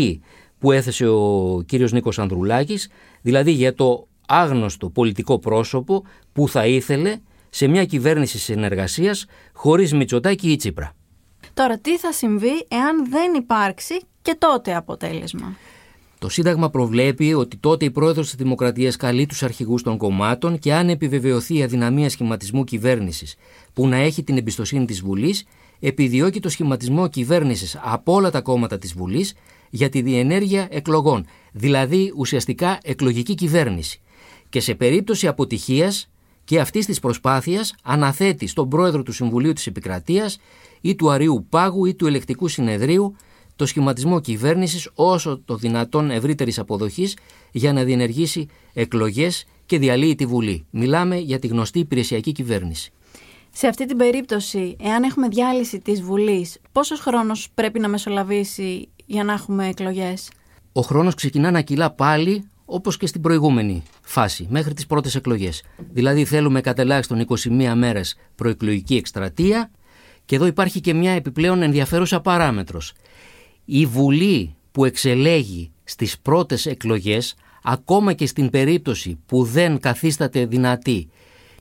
που 0.60 0.72
έθεσε 0.72 1.08
ο 1.08 1.64
κύριος 1.66 1.92
Νίκος 1.92 2.20
Ανδρουλάκης, 2.20 2.90
δηλαδή 3.22 3.52
για 3.52 3.74
το 3.74 4.08
άγνωστο 4.28 4.90
πολιτικό 4.90 5.40
πρόσωπο 5.40 6.04
που 6.34 6.50
θα 6.50 6.66
ήθελε 6.66 7.18
σε 7.50 7.68
μια 7.68 7.86
κυβέρνηση 7.86 8.40
συνεργασίας 8.40 9.26
χωρίς 9.54 9.94
Μητσοτάκη 9.94 10.52
ή 10.52 10.56
Τσίπρα. 10.56 10.92
Τώρα 11.54 11.78
τι 11.78 11.98
θα 11.98 12.12
συμβεί 12.12 12.66
εάν 12.68 13.10
δεν 13.10 13.34
υπάρξει 13.34 14.00
και 14.22 14.36
τότε 14.38 14.76
αποτέλεσμα; 14.76 15.56
Το 16.20 16.30
Σύνταγμα 16.30 16.70
προβλέπει 16.70 17.34
ότι 17.34 17.58
τότε 17.58 17.86
η 17.86 17.92
πρόεδρος 17.92 18.26
της 18.26 18.36
Δημοκρατίας 18.36 18.96
καλεί 18.96 19.26
τους 19.26 19.44
αρχηγούς 19.44 19.84
των 19.84 19.98
κομμάτων 19.98 20.60
και 20.60 20.74
αν 20.74 20.90
επιβεβαιωθεί 20.90 21.58
η 21.58 21.64
αδυναμία 21.64 22.10
σχηματισμού 22.10 22.64
κυβέρνησης 22.64 23.36
που 23.74 23.88
να 23.88 23.96
έχει 23.96 24.24
την 24.24 24.38
εμπιστοσύνη 24.38 24.86
της 24.86 25.02
Βουλής, 25.02 25.46
επιδιώκει 25.80 26.40
το 26.40 26.50
σχηματισμό 26.50 27.08
κυβέρνησης 27.08 27.80
από 27.84 28.14
όλα 28.14 28.32
τα 28.32 28.42
κόμματα 28.42 28.78
της 28.78 28.94
Βουλής 28.94 29.34
για 29.70 29.90
τη 29.90 30.02
διενέργεια 30.02 30.68
εκλογών, 30.72 31.26
δηλαδή 31.52 32.14
ουσιαστικά 32.16 32.80
εκλογική 32.84 33.36
κυβέρνηση. 33.36 34.02
Και 34.50 34.60
σε 34.60 34.76
περίπτωση 34.76 35.28
αποτυχίας 35.28 36.10
και 36.44 36.60
αυτής 36.60 36.86
της 36.86 37.00
προσπάθειας 37.00 37.76
αναθέτει 37.84 38.48
στον 38.48 38.70
πρόεδρο 38.70 39.04
του 39.04 39.12
Συμβουλίου 39.12 39.54
της 39.54 39.68
Επικρατείας 39.68 40.40
ή 40.82 40.96
του 40.96 41.12
Αρίου 41.12 41.46
Πάγου 41.50 41.86
ή 41.86 41.96
του 41.96 42.08
Ελεκτικού 42.08 42.48
Συνεδρίου 42.48 43.16
το 43.58 43.66
σχηματισμό 43.66 44.20
κυβέρνησης 44.20 44.90
όσο 44.94 45.42
το 45.46 45.56
δυνατόν 45.56 46.12
ευρύτερης 46.12 46.60
αποδοχής 46.60 47.18
για 47.52 47.74
να 47.74 47.84
διενεργήσει 47.84 48.48
εκλογές 48.74 49.46
και 49.66 49.80
διαλύει 49.80 50.16
τη 50.16 50.26
Βουλή. 50.26 50.66
Μιλάμε 50.70 51.18
για 51.18 51.40
τη 51.40 51.48
γνωστή 51.48 51.80
υπηρεσιακή 51.80 52.32
κυβέρνηση. 52.32 52.92
Σε 53.54 53.68
αυτή 53.68 53.86
την 53.86 53.98
περίπτωση, 53.98 54.76
εάν 54.80 55.04
έχουμε 55.04 55.28
διάλυση 55.28 55.80
της 55.80 56.02
Βουλής, 56.02 56.58
πόσος 56.72 57.00
χρόνος 57.00 57.48
πρέπει 57.54 57.80
να 57.80 57.88
μεσολαβήσει 57.88 58.90
για 59.06 59.24
να 59.24 59.34
έχουμε 59.34 59.68
εκλογές; 59.68 60.32
Ο 60.72 60.82
χρόνος 60.82 61.14
ξεκινά 61.14 61.52
να 61.52 61.62
κυλά 61.62 61.92
πάλι 61.92 62.50
όπως 62.66 62.98
και 62.98 63.08
στην 63.08 63.22
προηγούμενη 63.22 63.84
φάση, 64.02 64.48
μέχρι 64.50 64.74
τις 64.74 64.86
πρώτες 64.86 65.16
εκλογές. 65.16 65.64
Δηλαδή 65.94 66.26
θέλουμε 66.26 66.62
κατελάχιστον 66.62 67.20
21 67.20 67.74
μέρες 67.76 68.16
προεκλογική 68.36 68.96
εκστρατεία 68.96 69.72
και 70.26 70.36
εδώ 70.36 70.46
υπάρχει 70.46 70.82
και 70.82 70.94
μια 70.94 71.12
επιπλέον 71.12 71.62
ενδιαφέρουσα 71.62 72.22
παράμετρος. 72.22 72.94
Η 73.70 73.86
Βουλή 73.86 74.56
που 74.72 74.86
εξελέγει 74.86 75.72
στις 75.84 76.20
πρώτες 76.20 76.66
εκλογές, 76.66 77.36
ακόμα 77.64 78.14
και 78.14 78.26
στην 78.26 78.50
περίπτωση 78.50 79.20
που 79.26 79.44
δεν 79.44 79.80
καθίσταται 79.80 80.46
δυνατή 80.46 81.10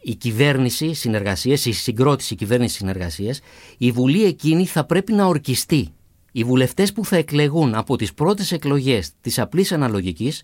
η 0.03 0.15
κυβέρνηση 0.15 0.93
συνεργασίας, 0.95 1.65
η 1.65 1.73
συγκρότηση 1.73 2.35
κυβέρνησης 2.35 2.77
συνεργασίας, 2.77 3.41
η 3.79 3.91
Βουλή 3.91 4.25
εκείνη 4.25 4.67
θα 4.67 4.85
πρέπει 4.85 5.13
να 5.13 5.25
ορκιστεί. 5.25 5.89
Οι 6.33 6.45
βουλευτές 6.45 6.93
που 6.93 7.05
θα 7.05 7.17
εκλεγούν 7.17 7.75
από 7.75 7.97
τις 7.97 8.15
πρώτες 8.15 8.53
εκλογές 8.53 9.11
της 9.21 9.39
απλής 9.39 9.73
αναλογικής 9.73 10.43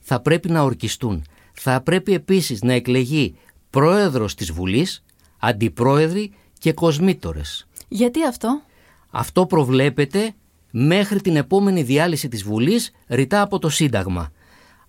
θα 0.00 0.20
πρέπει 0.20 0.50
να 0.50 0.62
ορκιστούν. 0.62 1.24
Θα 1.52 1.80
πρέπει 1.80 2.12
επίσης 2.12 2.62
να 2.62 2.72
εκλεγεί 2.72 3.34
πρόεδρος 3.70 4.34
της 4.34 4.52
Βουλής, 4.52 5.04
αντιπρόεδροι 5.38 6.32
και 6.58 6.72
κοσμήτορες. 6.72 7.66
Γιατί 7.88 8.26
αυτό; 8.26 8.62
Αυτό 9.10 9.46
προβλέπεται 9.46 10.34
μέχρι 10.76 11.20
την 11.20 11.36
επόμενη 11.36 11.82
διάλυση 11.82 12.28
της 12.28 12.42
Βουλής 12.42 12.90
ρητά 13.08 13.40
από 13.40 13.58
το 13.58 13.68
Σύνταγμα. 13.68 14.30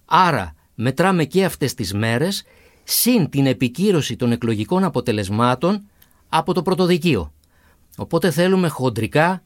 Άρα 0.05 0.55
μετράμε 0.75 1.25
και 1.25 1.45
αυτές 1.45 1.73
τις 1.73 1.93
μέρες 1.93 2.43
συν 2.83 3.29
την 3.29 3.45
επικύρωση 3.45 4.15
των 4.15 4.31
εκλογικών 4.31 4.83
αποτελεσμάτων 4.83 5.89
από 6.29 6.53
το 6.53 6.61
πρωτοδικείο. 6.61 7.33
Οπότε 7.97 8.31
θέλουμε 8.31 8.67
χοντρικά 8.67 9.43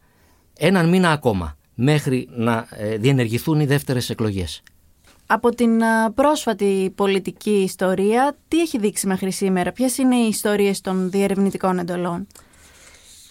έναν 0.57 0.89
μήνα 0.89 1.11
ακόμα 1.11 1.57
μέχρι 1.75 2.27
να 2.31 2.67
ε, 2.71 2.97
διενεργηθούν 2.97 3.59
οι 3.59 3.65
δεύτερες 3.65 4.09
εκλογές. 4.09 4.63
Από 5.25 5.49
την 5.49 5.71
πρόσφατη 6.15 6.93
πολιτική 6.95 7.61
ιστορία, 7.63 8.35
τι 8.47 8.59
έχει 8.59 8.77
δείξει 8.77 9.07
μέχρι 9.07 9.31
σήμερα, 9.31 9.71
ποιες 9.71 9.97
είναι 9.97 10.15
οι 10.15 10.27
ιστορίες 10.27 10.81
των 10.81 11.09
διερευνητικών 11.09 11.79
εντολών; 11.79 12.27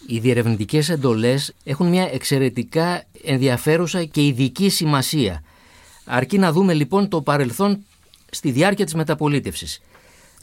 Οι 0.06 0.18
διερευνητικές 0.18 0.88
εντολές 0.88 1.54
έχουν 1.64 1.88
μια 1.88 2.08
εξαιρετικά 2.12 3.04
ενδιαφέρουσα 3.24 4.04
και 4.04 4.26
ειδική 4.26 4.68
σημασία. 4.68 5.42
Αρκεί 6.04 6.38
να 6.38 6.52
δούμε 6.52 6.74
λοιπόν 6.74 7.08
το 7.08 7.22
παρελθόν 7.22 7.84
στη 8.30 8.50
διάρκεια 8.50 8.84
της 8.84 8.94
μεταπολίτευσης. 8.94 9.80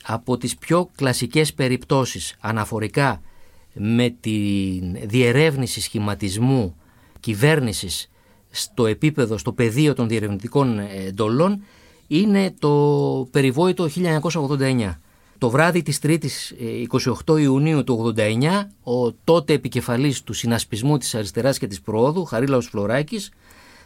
Από 0.03 0.37
τις 0.37 0.57
πιο 0.57 0.89
κλασικές 0.95 1.53
περιπτώσεις 1.53 2.35
αναφορικά 2.39 3.21
με 3.73 4.15
τη 4.19 4.29
διερεύνηση 5.05 5.81
σχηματισμού 5.81 6.75
κυβέρνησης 7.19 8.09
στο 8.51 8.85
επίπεδο, 8.85 9.37
στο 9.37 9.53
πεδίο 9.53 9.93
των 9.93 10.07
διερευνητικών 10.07 10.79
εντολών 10.79 11.63
είναι 12.07 12.53
το 12.59 13.27
περιβόητο 13.31 13.89
1989. 14.59 14.99
Το 15.37 15.49
βράδυ 15.49 15.81
της 15.81 15.99
3ης 16.03 16.53
28 17.25 17.39
Ιουνίου 17.39 17.83
του 17.83 18.13
89 18.17 18.67
ο 18.83 19.11
τότε 19.11 19.53
επικεφαλής 19.53 20.23
του 20.23 20.33
συνασπισμού 20.33 20.97
της 20.97 21.15
αριστεράς 21.15 21.57
και 21.57 21.67
της 21.67 21.81
προόδου 21.81 22.25
Χαρίλαος 22.25 22.67
Φλωράκης 22.67 23.31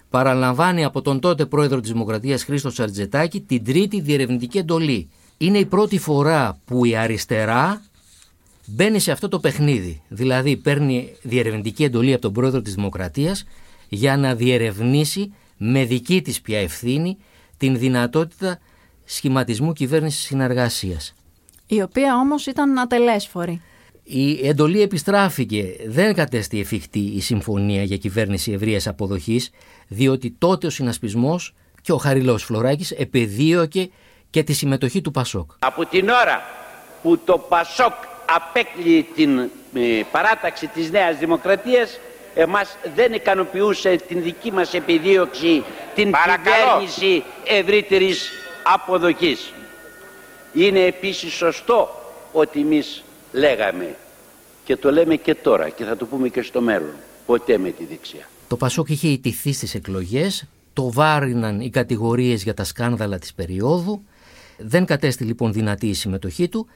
παραλαμβάνει 0.09 0.83
από 0.83 1.01
τον 1.01 1.19
τότε 1.19 1.45
πρόεδρο 1.45 1.79
της 1.79 1.91
Δημοκρατίας 1.91 2.43
Χρήστος 2.43 2.73
Σαρτζετάκη 2.73 3.41
την 3.41 3.63
τρίτη 3.63 4.01
διερευνητική 4.01 4.57
εντολή. 4.57 5.09
Είναι 5.37 5.57
η 5.57 5.65
πρώτη 5.65 5.97
φορά 5.97 6.59
που 6.65 6.85
η 6.85 6.95
αριστερά 6.95 7.81
μπαίνει 8.65 8.99
σε 8.99 9.11
αυτό 9.11 9.27
το 9.27 9.39
παιχνίδι. 9.39 10.01
Δηλαδή 10.07 10.57
παίρνει 10.57 11.13
διερευνητική 11.21 11.83
εντολή 11.83 12.13
από 12.13 12.21
τον 12.21 12.33
πρόεδρο 12.33 12.61
της 12.61 12.75
Δημοκρατίας 12.75 13.45
για 13.89 14.17
να 14.17 14.35
διερευνήσει 14.35 15.33
με 15.57 15.85
δική 15.85 16.21
της 16.21 16.41
πια 16.41 16.59
ευθύνη 16.59 17.17
την 17.57 17.77
δυνατότητα 17.77 18.59
σχηματισμού 19.03 19.73
κυβέρνησης 19.73 20.21
συνεργασίας. 20.21 21.13
Η 21.71 21.81
οποία 21.81 22.15
όμως 22.15 22.45
ήταν 22.45 22.79
ατελέσφορη. 22.79 23.61
Η 24.03 24.47
εντολή 24.47 24.81
επιστράφηκε. 24.81 25.75
Δεν 25.87 26.13
κατέστη 26.13 26.59
εφικτή 26.59 26.99
η 26.99 27.21
συμφωνία 27.21 27.83
για 27.83 27.97
κυβέρνηση 27.97 28.51
ευρείας 28.51 28.87
αποδοχής, 28.87 29.49
διότι 29.87 30.35
τότε 30.37 30.67
ο 30.67 30.69
συνασπισμός 30.69 31.53
και 31.81 31.91
ο 31.91 31.97
Χαριλός 31.97 32.43
Φλωράκης 32.43 32.91
επεδίωκε 32.91 33.89
και 34.29 34.43
τη 34.43 34.53
συμμετοχή 34.53 35.01
του 35.01 35.11
Πασόκ. 35.11 35.51
Από 35.59 35.85
την 35.85 36.09
ώρα 36.09 36.41
που 37.01 37.17
το 37.17 37.37
Πασόκ 37.37 37.93
απέκλειε 38.35 39.03
την 39.15 39.39
ε, 39.39 39.49
παράταξη 40.11 40.67
της 40.67 40.91
Νέας 40.91 41.17
Δημοκρατίας 41.17 41.99
εμάς 42.35 42.77
δεν 42.95 43.13
ικανοποιούσε 43.13 43.95
την 44.07 44.21
δική 44.23 44.51
μας 44.51 44.73
επιδίωξη 44.73 45.63
την 45.95 46.11
Παρακαλώ. 46.11 46.55
κυβέρνηση 46.55 47.23
ευρύτερης 47.45 48.29
αποδοχής. 48.63 49.53
Είναι 50.53 50.79
επίσης 50.79 51.33
σωστό 51.33 51.89
ότι 52.31 52.59
εμείς 52.59 53.03
λέγαμε 53.31 53.95
και 54.63 54.75
το 54.75 54.91
λέμε 54.91 55.15
και 55.15 55.35
τώρα 55.35 55.69
και 55.69 55.83
θα 55.83 55.97
το 55.97 56.05
πούμε 56.05 56.29
και 56.29 56.41
στο 56.41 56.61
μέλλον 56.61 56.93
ποτέ 57.25 57.57
με 57.57 57.69
τη 57.69 57.85
δεξιά. 57.85 58.29
Το 58.47 58.57
Πασόκ 58.57 58.89
είχε 58.89 59.07
ιτηθεί 59.07 59.53
στις 59.53 59.75
εκλογές, 59.75 60.45
το 60.73 60.91
βάριναν 60.91 61.59
οι 61.59 61.69
κατηγορίες 61.69 62.43
για 62.43 62.53
τα 62.53 62.63
σκάνδαλα 62.63 63.19
της 63.19 63.33
περίοδου, 63.33 64.03
δεν 64.57 64.85
κατέστη 64.85 65.23
λοιπόν 65.23 65.53
δυνατή 65.53 65.87
η 65.87 65.93
συμμετοχή 65.93 66.49
του 66.49 66.67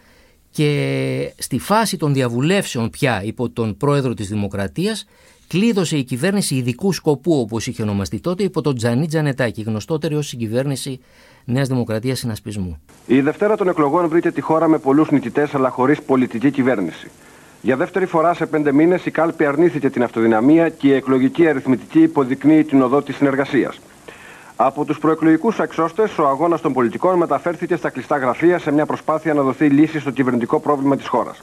και 0.51 1.33
στη 1.37 1.59
φάση 1.59 1.97
των 1.97 2.13
διαβουλεύσεων 2.13 2.89
πια 2.89 3.23
υπό 3.23 3.49
τον 3.49 3.77
πρόεδρο 3.77 4.13
της 4.13 4.27
Δημοκρατίας 4.27 5.05
κλείδωσε 5.53 5.97
η 5.97 6.03
κυβέρνηση 6.03 6.55
ειδικού 6.55 6.93
σκοπού 6.93 7.39
όπως 7.39 7.67
είχε 7.67 7.81
ονομαστεί 7.81 8.19
τότε 8.19 8.43
υπό 8.43 8.61
τον 8.61 8.75
Τζανί 8.75 9.07
Τζανετάκη, 9.07 9.61
γνωστότερη 9.61 10.15
ως 10.15 10.27
συγκυβέρνηση 10.27 10.99
Νέας 11.45 11.67
Δημοκρατίας 11.67 12.19
Συνασπισμού. 12.19 12.81
Η 13.05 13.21
Δευτέρα 13.21 13.57
των 13.57 13.67
εκλογών 13.67 14.07
βρήκε 14.07 14.31
τη 14.31 14.41
χώρα 14.41 14.67
με 14.67 14.77
πολλούς 14.77 15.11
νικητές 15.11 15.55
αλλά 15.55 15.69
χωρίς 15.69 16.01
πολιτική 16.01 16.51
κυβέρνηση. 16.51 17.11
Για 17.61 17.77
δεύτερη 17.77 18.05
φορά 18.05 18.33
σε 18.33 18.45
πέντε 18.45 18.71
μήνες 18.71 19.05
η 19.05 19.11
κάλπη 19.11 19.45
αρνήθηκε 19.45 19.89
την 19.89 20.03
αυτοδυναμία 20.03 20.69
και 20.69 20.87
η 20.87 20.93
εκλογική 20.93 21.47
αριθμητική 21.47 22.01
υποδεικνύει 22.01 22.63
την 22.63 22.81
οδό 22.81 23.01
της 23.01 23.15
συνεργασίας. 23.15 23.79
Από 24.55 24.85
τους 24.85 24.99
προεκλογικούς 24.99 25.59
εξώστες, 25.59 26.17
ο 26.17 26.27
αγώνας 26.27 26.61
των 26.61 26.73
πολιτικών 26.73 27.17
μεταφέρθηκε 27.17 27.75
στα 27.75 27.89
κλειστά 27.89 28.17
γραφεία 28.17 28.59
σε 28.59 28.71
μια 28.71 28.85
προσπάθεια 28.85 29.33
να 29.33 29.41
δοθεί 29.41 29.67
λύση 29.67 29.99
στο 29.99 30.11
κυβερνητικό 30.11 30.59
πρόβλημα 30.59 30.97
της 30.97 31.07
χώρας. 31.07 31.41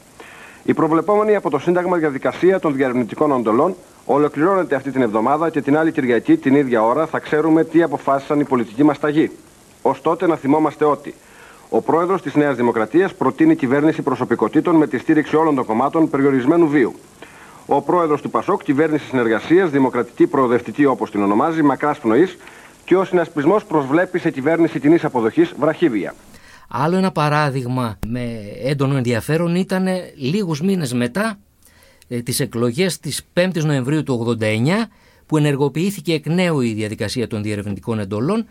Η 0.65 0.75
προβλεπόμενη 0.75 1.35
από 1.35 1.51
το 1.51 1.59
Σύνταγμα 1.59 1.97
διαδικασία 1.97 2.59
των 2.59 2.75
διαρευνητικών 2.75 3.33
οντολών 3.33 3.75
ολοκληρώνεται 4.05 4.75
αυτή 4.75 4.91
την 4.91 5.03
εβδομάδα 5.03 5.51
και 5.51 5.61
την 5.61 5.77
άλλη 5.77 5.93
Κυριακή, 5.93 6.37
την 6.37 6.55
ίδια 6.55 6.83
ώρα, 6.83 7.07
θα 7.07 7.19
ξέρουμε 7.19 7.65
τι 7.65 7.83
αποφάσισαν 7.83 8.41
οι 8.41 8.45
πολιτικοί 8.45 8.83
μας 8.83 8.99
ταγοί. 8.99 9.31
Ω 9.83 9.95
τότε 10.03 10.27
να 10.27 10.37
θυμόμαστε 10.37 10.85
ότι 10.85 11.15
ο 11.69 11.81
πρόεδρος 11.81 12.23
της 12.23 12.35
Νέας 12.35 12.57
Δημοκρατίας 12.57 13.15
προτείνει 13.15 13.57
κυβέρνηση 13.57 14.03
προσωπικότητων 14.03 14.77
με 14.77 14.87
τη 14.87 14.99
στήριξη 14.99 15.37
όλων 15.37 15.55
των 15.55 15.65
κομμάτων 15.65 16.11
περιορισμένου 16.11 16.69
βίου. 16.69 16.95
Ο 17.67 17.83
πρόεδρος 17.83 18.23
του 18.23 18.31
Πασόκ, 18.31 18.63
κυβέρνηση 18.63 19.05
συνεργασίας, 19.05 19.71
δημοκρατική 19.71 20.27
προοδευτική 20.27 20.85
όπως 20.85 21.11
την 21.11 21.23
ονομάζει, 21.23 21.63
μακράς 21.63 21.99
πνοής, 21.99 22.37
και 22.85 22.97
ο 22.97 23.05
συνασπισμός 23.05 23.65
προσβλέπει 23.65 24.19
σε 24.19 24.31
κυβέρνηση 24.31 24.81
κοινής 24.81 25.05
αποδοχής 25.05 25.55
βραχύβια. 25.59 26.15
Άλλο 26.69 26.97
ένα 26.97 27.13
παράδειγμα 27.13 27.99
με 28.07 28.21
έντονο 28.65 28.97
ενδιαφέρον 28.97 29.55
ήταν 29.55 29.87
λίγους 30.17 30.61
μήνες 30.61 30.93
μετά 30.93 31.39
ε, 32.13 32.23
τις 32.23 32.41
εκλογές 32.41 32.99
της 32.99 33.23
5ης 33.35 33.65
Νοεμβρίου 33.65 34.03
του 34.03 34.37
89 34.41 34.89
που 35.27 35.37
ενεργοποιήθηκε 35.37 36.13
εκ 36.13 36.27
νέου 36.27 36.61
η 36.61 36.73
διαδικασία 36.73 37.27
των 37.27 37.43
διερευνητικών 37.43 37.99
εντολών. 37.99 38.47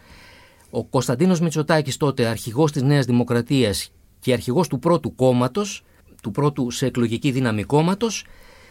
Ο 0.70 0.86
Κωνσταντίνος 0.86 1.40
Μητσοτάκης 1.40 1.98
τότε 1.98 2.26
αρχηγός 2.26 2.72
της 2.72 2.82
Νέας 2.82 3.06
Δημοκρατίας 3.06 3.92
και 4.20 4.34
αρχηγός 4.34 4.68
του 4.68 4.80
πρώτου 4.80 5.16
κόμματος, 5.16 5.84
του 6.22 6.32
πρώτου 6.32 6.72
σε 6.72 6.86
εκλογική 6.86 7.32
δύναμη 7.32 7.64
κόμματος, 7.64 8.26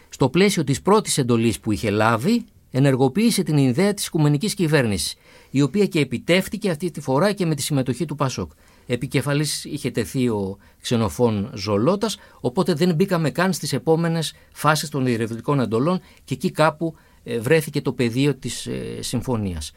στο 0.08 0.28
πλαίσιο 0.28 0.64
της 0.64 0.82
πρώτης 0.82 1.18
εντολής 1.18 1.60
που 1.60 1.72
είχε 1.72 1.90
λάβει, 1.90 2.44
ενεργοποίησε 2.70 3.42
την 3.42 3.56
ιδέα 3.56 3.94
της 3.94 4.06
οικουμενικής 4.06 4.54
κυβέρνησης 4.54 5.14
η 5.50 5.62
οποία 5.62 5.86
και 5.86 6.00
επιτεύχθηκε 6.00 6.70
αυτή 6.70 6.90
τη 6.90 7.00
φορά 7.00 7.32
και 7.32 7.46
με 7.46 7.54
τη 7.54 7.62
συμμετοχή 7.62 8.04
του 8.04 8.14
Πασόκ. 8.14 8.50
Επικεφαλής 8.90 9.64
είχε 9.64 9.90
τεθεί 9.90 10.28
ο 10.28 10.58
ξενοφών 10.80 11.50
Ζολότας, 11.54 12.18
οπότε 12.40 12.72
δεν 12.74 12.94
μπήκαμε 12.94 13.30
καν 13.30 13.52
στις 13.52 13.72
επόμενες 13.72 14.34
φάσεις 14.52 14.88
των 14.88 15.04
διερευνητικών 15.04 15.60
εντολών 15.60 16.00
και 16.24 16.34
εκεί 16.34 16.50
κάπου 16.50 16.94
ε, 17.24 17.38
βρέθηκε 17.38 17.80
το 17.80 17.92
πεδίο 17.92 18.34
της 18.34 18.66
ε, 18.66 18.98
συμφωνίας. 19.00 19.72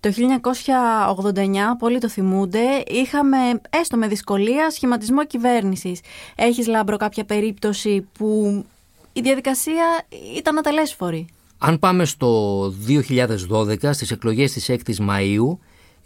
Το 0.00 0.12
1989, 1.34 1.38
πολλοί 1.78 1.98
το 1.98 2.08
θυμούνται, 2.08 2.82
είχαμε 2.86 3.36
έστω 3.70 3.96
με 3.96 4.08
δυσκολία 4.08 4.70
σχηματισμό 4.70 5.26
κυβέρνησης. 5.26 6.00
Έχεις 6.34 6.66
Λάμπρο 6.66 6.96
κάποια 6.96 7.24
περίπτωση 7.24 8.08
που 8.18 8.64
η 9.12 9.20
διαδικασία 9.20 10.06
ήταν 10.36 10.58
ατελέσφορη; 10.58 11.26
Αν 11.58 11.78
πάμε 11.78 12.04
στο 12.04 12.62
2012 12.68 13.92
στις 13.92 14.10
εκλογές 14.10 14.52
της 14.52 14.70
6ης 14.70 15.08
Μαΐου, 15.08 15.56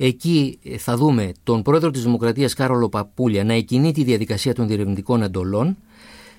εκεί 0.06 0.58
θα 0.78 0.96
δούμε 0.96 1.32
τον 1.42 1.62
πρόεδρο 1.62 1.90
της 1.90 2.02
Δημοκρατίας 2.02 2.54
Κάρολο 2.54 2.88
Παπούλια 2.88 3.44
να 3.44 3.52
εκκινεί 3.52 3.92
τη 3.92 4.04
διαδικασία 4.04 4.54
των 4.54 4.66
διερευνητικών 4.66 5.22
εντολών, 5.22 5.76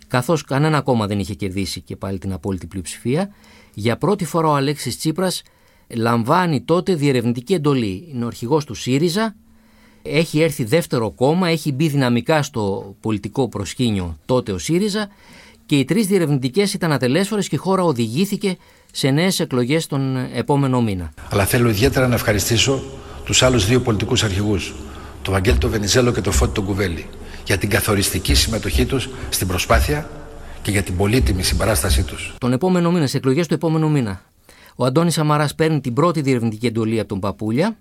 καθώς 0.07 0.43
κανένα 0.43 0.81
κόμμα 0.81 1.07
δεν 1.07 1.19
είχε 1.19 1.33
κερδίσει 1.33 1.81
και 1.81 1.95
πάλι 1.95 2.17
την 2.17 2.33
απόλυτη 2.33 2.67
πλειοψηφία. 2.67 3.29
Για 3.73 3.97
πρώτη 3.97 4.25
φορά 4.25 4.47
ο 4.47 4.55
Αλέξης 4.55 4.97
Τσίπρας 4.97 5.41
λαμβάνει 5.87 6.61
τότε 6.61 6.95
διερευνητική 6.95 7.53
εντολή. 7.53 8.07
Είναι 8.13 8.23
ο 8.23 8.27
αρχηγός 8.27 8.65
του 8.65 8.73
ΣΥΡΙΖΑ, 8.73 9.35
έχει 10.01 10.41
έρθει 10.41 10.63
δεύτερο 10.63 11.11
κόμμα, 11.11 11.47
έχει 11.47 11.71
μπει 11.71 11.87
δυναμικά 11.87 12.43
στο 12.43 12.95
πολιτικό 12.99 13.49
προσκήνιο 13.49 14.17
τότε 14.25 14.51
ο 14.51 14.57
ΣΥΡΙΖΑ 14.57 15.09
και 15.65 15.77
οι 15.77 15.85
τρεις 15.85 16.07
διερευνητικές 16.07 16.73
ήταν 16.73 16.91
ατελέσφορες 16.91 17.47
και 17.47 17.55
η 17.55 17.57
χώρα 17.57 17.83
οδηγήθηκε 17.83 18.57
σε 18.91 19.09
νέες 19.09 19.39
εκλογές 19.39 19.87
τον 19.87 20.15
επόμενο 20.33 20.81
μήνα. 20.81 21.13
Αλλά 21.29 21.45
θέλω 21.45 21.69
ιδιαίτερα 21.69 22.07
να 22.07 22.13
ευχαριστήσω 22.13 22.83
τους 23.25 23.43
άλλους 23.43 23.65
δύο 23.65 23.79
πολιτικούς 23.81 24.23
αρχηγούς, 24.23 24.73
τον 25.21 25.33
Βαγγέλη 25.33 25.57
τον 25.57 25.69
Βενιζέλο 25.69 26.11
και 26.11 26.21
τον 26.21 26.33
Φώτη 26.33 26.53
τον 26.53 26.65
Κουβέλη, 26.65 27.05
για 27.45 27.57
την 27.57 27.69
καθοριστική 27.69 28.33
συμμετοχή 28.33 28.85
τους 28.85 29.09
στην 29.29 29.47
προσπάθεια 29.47 30.09
και 30.61 30.71
για 30.71 30.83
την 30.83 30.97
πολύτιμη 30.97 31.43
συμπαράστασή 31.43 32.03
τους. 32.03 32.33
Τον 32.37 32.53
επόμενο 32.53 32.91
μήνα, 32.91 33.07
σε 33.07 33.17
εκλογές 33.17 33.47
του 33.47 33.53
επόμενου 33.53 33.89
μήνα, 33.89 34.21
ο 34.75 34.85
Αντώνης 34.85 35.13
Σαμαράς 35.13 35.55
παίρνει 35.55 35.81
την 35.81 35.93
πρώτη 35.93 36.21
διερευνητική 36.21 36.65
εντολή 36.65 36.99
από 36.99 37.07
τον 37.07 37.19
Παπούλια. 37.19 37.77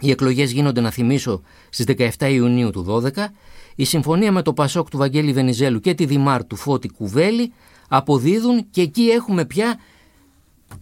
Οι 0.00 0.10
εκλογές 0.10 0.52
γίνονται, 0.52 0.80
να 0.80 0.90
θυμίσω, 0.90 1.42
στις 1.70 1.84
17 2.18 2.30
Ιουνίου 2.30 2.70
του 2.70 2.82
12. 2.82 3.32
Η 3.74 3.84
συμφωνία 3.84 4.32
με 4.32 4.42
το 4.42 4.52
Πασόκ 4.52 4.88
του 4.88 4.96
Βαγγέλη 4.96 5.32
Βενιζέλου 5.32 5.80
και 5.80 5.94
τη 5.94 6.04
Δημάρ 6.04 6.44
του 6.46 6.56
Φώτη 6.56 6.88
Κουβέλη 6.88 7.52
αποδίδουν 7.88 8.66
και 8.70 8.80
εκεί 8.80 9.02
έχουμε 9.02 9.44
πια 9.44 9.78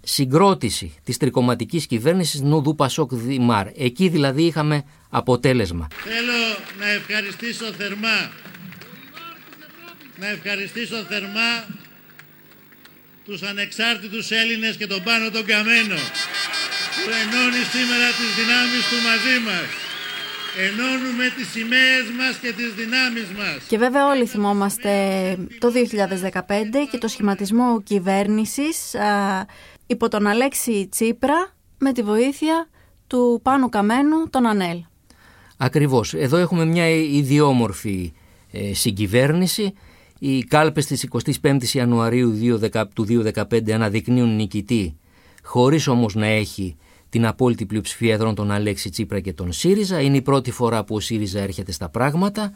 συγκρότηση 0.04 0.94
της 1.04 1.16
τρικοματικής 1.16 1.86
κυβέρνησης 1.86 2.40
Νουδού 2.40 2.74
Πασόκ 2.74 3.14
Δημάρ. 3.14 3.66
Εκεί 3.76 4.08
δηλαδή 4.08 4.42
είχαμε 4.42 4.84
αποτέλεσμα. 5.10 5.86
Θέλω 6.04 6.56
να 6.78 6.88
ευχαριστήσω 6.88 7.64
θερμά 7.78 8.30
να 10.22 10.28
ευχαριστήσω 10.28 10.96
θερμά 11.08 11.52
τους 13.24 13.42
ανεξάρτητους 13.42 14.30
Έλληνες 14.30 14.76
και 14.76 14.86
τον 14.86 15.02
Πάνο 15.02 15.30
τον 15.30 15.44
Καμένο 15.44 15.98
που 17.02 17.10
ενώνει 17.22 17.62
σήμερα 17.74 18.08
τις 18.18 18.30
δυνάμεις 18.38 18.82
του 18.90 18.98
μαζί 19.08 19.36
μας. 19.48 19.68
Ενώνουμε 20.66 21.32
τις 21.36 21.48
σημαίες 21.50 22.06
μας 22.18 22.36
και 22.42 22.52
τις 22.52 22.74
δυνάμεις 22.74 23.28
μας. 23.38 23.58
Και 23.68 23.78
βέβαια 23.78 24.06
όλοι 24.06 24.26
θυμόμαστε 24.26 24.92
το 25.58 25.70
2015 25.70 26.86
και 26.90 26.98
το 26.98 27.08
σχηματισμό 27.08 27.82
κυβέρνησης 27.82 28.94
α, 28.94 29.46
υπό 29.86 30.08
τον 30.08 30.26
Αλέξη 30.26 30.88
Τσίπρα 30.90 31.52
με 31.78 31.92
τη 31.92 32.02
βοήθεια 32.02 32.68
του 33.06 33.40
Πάνου 33.42 33.68
Καμένου, 33.68 34.30
τον 34.30 34.46
Ανέλ. 34.46 34.82
Ακριβώς. 35.56 36.14
Εδώ 36.14 36.36
έχουμε 36.36 36.64
μια 36.64 36.88
ιδιόμορφη 36.90 38.12
ε, 38.50 38.74
συγκυβέρνηση. 38.74 39.72
Οι 40.18 40.42
κάλπες 40.42 40.86
της 40.86 41.08
25ης 41.42 41.68
Ιανουαρίου 41.72 42.58
του 42.94 43.06
2015 43.34 43.70
αναδεικνύουν 43.70 44.36
νικητή, 44.36 44.96
χωρίς 45.42 45.86
όμως 45.88 46.14
να 46.14 46.26
έχει 46.26 46.76
την 47.08 47.26
απόλυτη 47.26 47.66
πλειοψηφία 47.66 48.12
έδρων 48.14 48.34
των 48.34 48.50
Αλέξη 48.50 48.90
Τσίπρα 48.90 49.20
και 49.20 49.32
τον 49.32 49.52
ΣΥΡΙΖΑ. 49.52 50.00
Είναι 50.00 50.16
η 50.16 50.22
πρώτη 50.22 50.50
φορά 50.50 50.84
που 50.84 50.94
ο 50.94 51.00
ΣΥΡΙΖΑ 51.00 51.40
έρχεται 51.40 51.72
στα 51.72 51.88
πράγματα. 51.88 52.52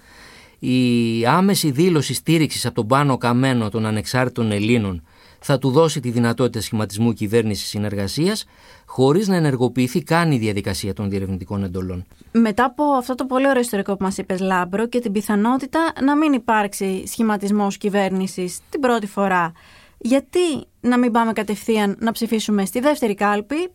Η 0.59 1.27
άμεση 1.27 1.71
δήλωση 1.71 2.15
στήριξης 2.15 2.67
από 2.67 2.75
τον 2.75 2.87
Πάνο 2.87 3.19
Καμένο 3.19 3.71
των 3.71 3.87
ανεξάρτητων 3.87 4.53
Ελλήνων 4.53 5.03
θα 5.41 5.59
του 5.59 5.71
δώσει 5.71 6.01
τη 6.01 6.11
δυνατότητα 6.11 6.61
σχηματισμού 6.61 7.13
κυβέρνησης 7.13 7.69
συνεργασίας, 7.69 8.45
χωρίς 8.87 9.29
να 9.29 9.37
ενεργοποιηθεί 9.37 10.03
καν 10.03 10.33
η 10.33 10.39
διαδικασία 10.39 10.93
των 10.93 11.11
διερευνητικών 11.11 11.65
εντολών. 11.65 12.07
Μετά 12.33 12.65
από 12.65 12.85
αυτό 12.85 13.15
το 13.15 13.25
πολύ 13.25 13.49
ωραίο 13.49 13.61
ιστορικό 13.61 13.97
που 13.97 14.05
μας 14.05 14.19
είπες, 14.19 14.41
Λάμπρο, 14.41 14.89
και 14.89 15.01
την 15.01 15.13
πιθανότητα 15.13 15.93
να 16.03 16.17
μην 16.17 16.33
υπάρξει 16.33 17.07
σχηματισμός 17.07 17.77
κυβέρνησης 17.77 18.61
την 18.71 18.81
πρώτη 18.81 19.07
φορά, 19.07 19.53
γιατί 19.99 20.67
να 20.81 20.99
μην 20.99 21.13
πάμε 21.13 21.33
κατευθείαν 21.33 21.97
να 22.01 22.13
ψηφίσουμε 22.13 22.65
στη 22.65 22.81
δεύτερη 22.81 23.15
κάλπη, 23.15 23.71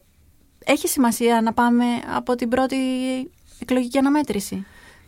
έχει 0.65 0.87
σημασία 0.87 1.41
να 1.41 1.53
πάμε 1.53 1.85
από 2.15 2.35
την 2.35 2.49
πρώτη 2.49 2.75
εκλογική 3.59 3.97
αναμέτρηση. 3.97 4.65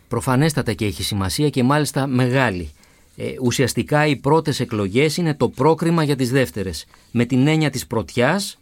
Προφανέστατα 0.08 0.72
και 0.72 0.84
έχει 0.84 1.02
σημασία 1.02 1.50
και 1.50 1.62
μάλιστα 1.62 2.06
μεγάλη. 2.06 2.70
Ε, 3.16 3.34
ουσιαστικά 3.42 4.06
οι 4.06 4.16
πρώτες 4.16 4.60
εκλογές 4.60 5.16
είναι 5.16 5.34
το 5.34 5.48
πρόκριμα 5.48 6.04
για 6.04 6.16
τις 6.16 6.30
δεύτερες, 6.30 6.86
με 7.10 7.24
την 7.24 7.46
έννοια 7.46 7.70
της 7.70 7.86
πρωτιάς 7.86 8.58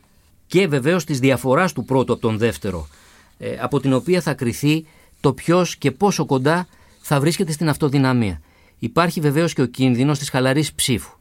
και 0.46 0.66
βεβαίως 0.66 1.04
της 1.04 1.18
διαφοράς 1.18 1.72
του 1.72 1.84
πρώτου 1.84 2.12
από 2.12 2.22
τον 2.22 2.38
δεύτερο, 2.38 2.88
ε, 3.38 3.56
από 3.60 3.80
την 3.80 3.92
οποία 3.92 4.20
θα 4.20 4.34
κριθεί 4.34 4.86
το 5.20 5.32
ποιος 5.32 5.76
και 5.76 5.90
πόσο 5.90 6.26
κοντά 6.26 6.66
θα 7.00 7.20
βρίσκεται 7.20 7.52
στην 7.52 7.68
αυτοδυναμία. 7.68 8.40
Υπάρχει 8.78 9.20
βεβαίως 9.20 9.52
και 9.52 9.62
ο 9.62 9.66
κίνδυνος 9.66 10.18
της 10.18 10.30
χαλαρής 10.30 10.72
ψήφου. 10.72 11.16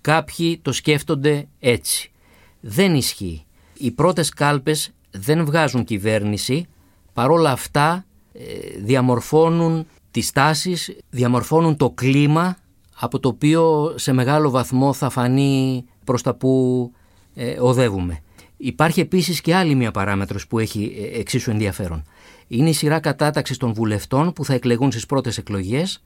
Κάποιοι 0.00 0.58
το 0.62 0.72
σκέφτονται 0.72 1.46
έτσι. 1.60 2.10
Δεν 2.60 2.94
ισχύει. 2.94 3.44
Οι 3.78 3.90
πρώτες 3.90 4.28
κάλπες 4.28 4.90
δεν 5.10 5.44
βγάζουν 5.44 5.84
κυβέρνηση, 5.84 6.66
παρόλα 7.12 7.50
αυτά 7.50 8.04
ε, 8.32 8.42
διαμορφώνουν 8.78 9.86
τις 10.10 10.32
τάσεις, 10.32 10.96
διαμορφώνουν 11.10 11.76
το 11.76 11.90
κλίμα 11.90 12.56
από 12.94 13.18
το 13.18 13.28
οποίο 13.28 13.94
σε 13.96 14.12
μεγάλο 14.12 14.50
βαθμό 14.50 14.92
θα 14.92 15.08
φανεί 15.08 15.84
προς 16.04 16.22
τα 16.22 16.34
που 16.34 16.92
ε, 17.34 17.60
οδεύουμε. 17.60 18.18
Υπάρχει 18.56 19.00
επίσης 19.00 19.40
και 19.40 19.54
άλλη 19.54 19.74
μια 19.74 19.90
παράμετρος 19.90 20.46
που 20.46 20.58
έχει 20.58 21.10
ε, 21.14 21.18
εξίσου 21.18 21.50
ενδιαφέρον. 21.50 22.04
Είναι 22.48 22.68
η 22.68 22.72
σειρά 22.72 23.00
κατάταξης 23.00 23.56
των 23.56 23.72
βουλευτών 23.72 24.32
που 24.32 24.44
θα 24.44 24.54
εκλεγούν 24.54 24.90
στις 24.90 25.06
πρώτες 25.06 25.38
εκλογές 25.38 26.02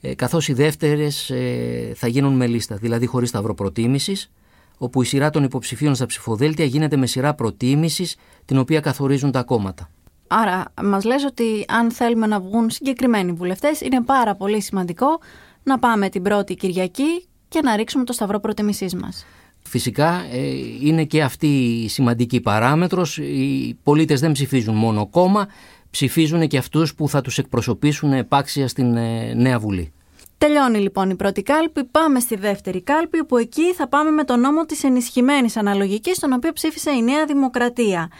ε, 0.00 0.14
καθώς 0.14 0.48
οι 0.48 0.52
δεύτερες 0.52 1.30
ε, 1.30 1.92
θα 1.94 2.06
γίνουν 2.08 2.36
με 2.36 2.46
λίστα, 2.46 2.76
δηλαδή 2.76 3.06
χωρίς 3.06 3.28
σταυρό 3.28 3.54
προτίμησης, 3.54 4.30
όπου 4.78 5.02
η 5.02 5.04
σειρά 5.04 5.30
των 5.30 5.44
υποψηφίων 5.44 5.94
στα 5.94 6.06
ψηφοδέλτια 6.06 6.64
γίνεται 6.64 6.96
με 6.96 7.06
σειρά 7.06 7.34
προτίμησης 7.34 8.16
την 8.44 8.58
οποία 8.58 8.80
καθορίζουν 8.80 9.30
τα 9.30 9.42
κόμματα. 9.42 9.90
Άρα 10.26 10.64
μας 10.82 11.04
λες 11.04 11.24
ότι 11.24 11.64
αν 11.68 11.90
θέλουμε 11.90 12.26
να 12.26 12.40
βγουν 12.40 12.70
συγκεκριμένοι 12.70 13.32
βουλευτές 13.32 13.80
είναι 13.80 14.02
πάρα 14.02 14.34
πολύ 14.34 14.60
σημαντικό 14.60 15.20
να 15.68 15.78
πάμε 15.78 16.08
την 16.08 16.22
πρώτη 16.22 16.54
Κυριακή 16.54 17.26
και 17.48 17.60
να 17.62 17.76
ρίξουμε 17.76 18.04
το 18.04 18.12
σταυρό 18.12 18.40
προτιμησής 18.40 18.94
μας. 18.94 19.26
Φυσικά 19.62 20.24
ε, 20.32 20.38
είναι 20.82 21.04
και 21.04 21.22
αυτή 21.22 21.46
η 21.84 21.88
σημαντική 21.88 22.40
παράμετρος. 22.40 23.18
Οι 23.18 23.78
πολίτες 23.82 24.20
δεν 24.20 24.32
ψηφίζουν 24.32 24.74
μόνο 24.74 25.06
κόμμα, 25.06 25.48
ψηφίζουν 25.90 26.48
και 26.48 26.58
αυτούς 26.58 26.94
που 26.94 27.08
θα 27.08 27.20
τους 27.20 27.38
εκπροσωπήσουν 27.38 28.12
επάξια 28.12 28.68
στην 28.68 28.96
ε, 28.96 29.34
Νέα 29.34 29.58
Βουλή. 29.58 29.92
Τελειώνει 30.38 30.78
λοιπόν 30.78 31.10
η 31.10 31.14
πρώτη 31.14 31.42
κάλπη, 31.42 31.84
πάμε 31.84 32.20
στη 32.20 32.36
δεύτερη 32.36 32.82
κάλπη, 32.82 33.20
όπου 33.20 33.36
εκεί 33.36 33.74
θα 33.74 33.88
πάμε 33.88 34.10
με 34.10 34.24
τον 34.24 34.40
νόμο 34.40 34.64
της 34.64 34.84
ενισχυμένης 34.84 35.56
αναλογικής, 35.56 36.18
τον 36.18 36.32
οποίο 36.32 36.52
ψήφισε 36.52 36.90
η 36.90 37.02
Νέα 37.02 37.24
Δημοκρατία. 37.24 38.10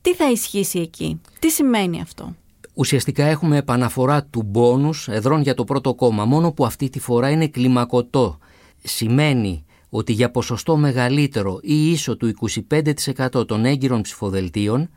Τι 0.00 0.14
θα 0.14 0.30
ισχύσει 0.30 0.78
εκεί, 0.78 1.20
τι 1.38 1.50
σημαίνει 1.50 2.00
αυτό; 2.00 2.34
Ουσιαστικά 2.74 3.24
έχουμε 3.24 3.56
επαναφορά 3.56 4.24
του 4.24 4.42
μπόνους 4.42 5.08
εδρών 5.08 5.40
για 5.40 5.54
το 5.54 5.64
πρώτο 5.64 5.94
κόμμα, 5.94 6.24
μόνο 6.24 6.52
που 6.52 6.64
αυτή 6.64 6.88
τη 6.88 7.00
φορά 7.00 7.30
είναι 7.30 7.48
κλιμακωτό. 7.48 8.38
Σημαίνει 8.82 9.64
ότι 9.88 10.12
για 10.12 10.30
ποσοστό 10.30 10.76
μεγαλύτερο 10.76 11.58
ή 11.62 11.90
ίσο 11.90 12.16
του 12.16 12.32
25% 12.70 13.46
των 13.46 13.64
έγκυρων 13.64 14.00
ψηφοδελτίων, 14.00 14.90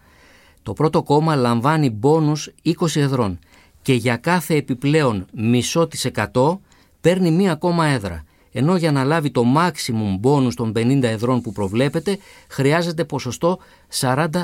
το 0.64 0.74
πρώτο 0.74 1.04
κόμμα 1.04 1.36
λαμβάνει 1.36 1.90
μπόνους 1.90 2.54
20 2.64 2.74
εδρών 2.96 3.40
και 3.82 3.94
για 3.94 4.18
κάθε 4.18 4.56
επιπλέον 4.56 5.26
μισό 5.34 5.88
της 5.88 6.06
εκατό 6.06 6.62
παίρνει 7.02 7.32
μία 7.32 7.52
ακόμα 7.52 7.86
έδρα. 7.86 8.24
Ενώ 8.52 8.76
για 8.76 8.92
να 8.92 9.04
λάβει 9.04 9.32
το 9.32 9.44
maximum 9.58 10.18
μπόνους 10.20 10.56
των 10.56 10.74
50 10.76 11.04
εδρών 11.04 11.42
που 11.42 11.52
προβλέπεται 11.52 12.18
χρειάζεται 12.48 13.04
ποσοστό 13.04 13.60
40%. 14.00 14.42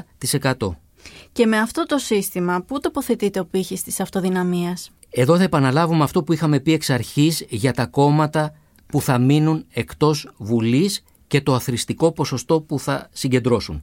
Και 1.34 1.46
με 1.46 1.58
αυτό 1.58 1.86
το 1.86 1.98
σύστημα, 1.98 2.62
πού 2.62 2.80
τοποθετείται 2.80 3.40
ο 3.40 3.46
πύχης 3.46 3.84
της 3.84 4.00
αυτοδυναμίας; 4.00 4.92
Εδώ 5.10 5.38
θα 5.38 5.44
επαναλάβουμε 5.44 6.04
αυτό 6.04 6.24
που 6.24 6.34
είχαμε 6.34 6.60
πει 6.60 6.74
εξ 6.74 6.90
αρχής 6.90 7.46
για 7.50 7.74
τα 7.74 7.86
κόμματα 7.86 8.56
που 8.86 9.02
θα 9.02 9.18
μείνουν 9.18 9.66
εκτός 9.74 10.32
Βουλής 10.38 11.04
και 11.28 11.42
το 11.42 11.54
αθρηστικό 11.54 12.12
ποσοστό 12.12 12.62
που 12.62 12.80
θα 12.80 13.10
συγκεντρώσουν. 13.12 13.82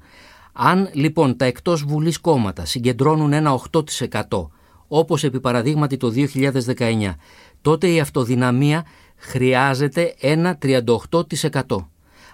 Αν 0.53 0.91
λοιπόν 0.93 1.37
τα 1.37 1.45
εκτός 1.45 1.85
Βουλής 1.85 2.21
κόμματα 2.21 2.65
συγκεντρώνουν 2.65 3.33
ένα 3.33 3.61
8% 3.73 4.49
όπως 4.89 5.25
επί 5.25 5.41
παραδείγματι 5.41 5.97
το 5.97 6.13
2019, 6.77 7.15
τότε 7.63 7.89
η 7.89 8.01
αυτοδυναμία 8.01 8.87
χρειάζεται 9.17 10.15
ένα 10.21 10.59
38%. 10.63 11.89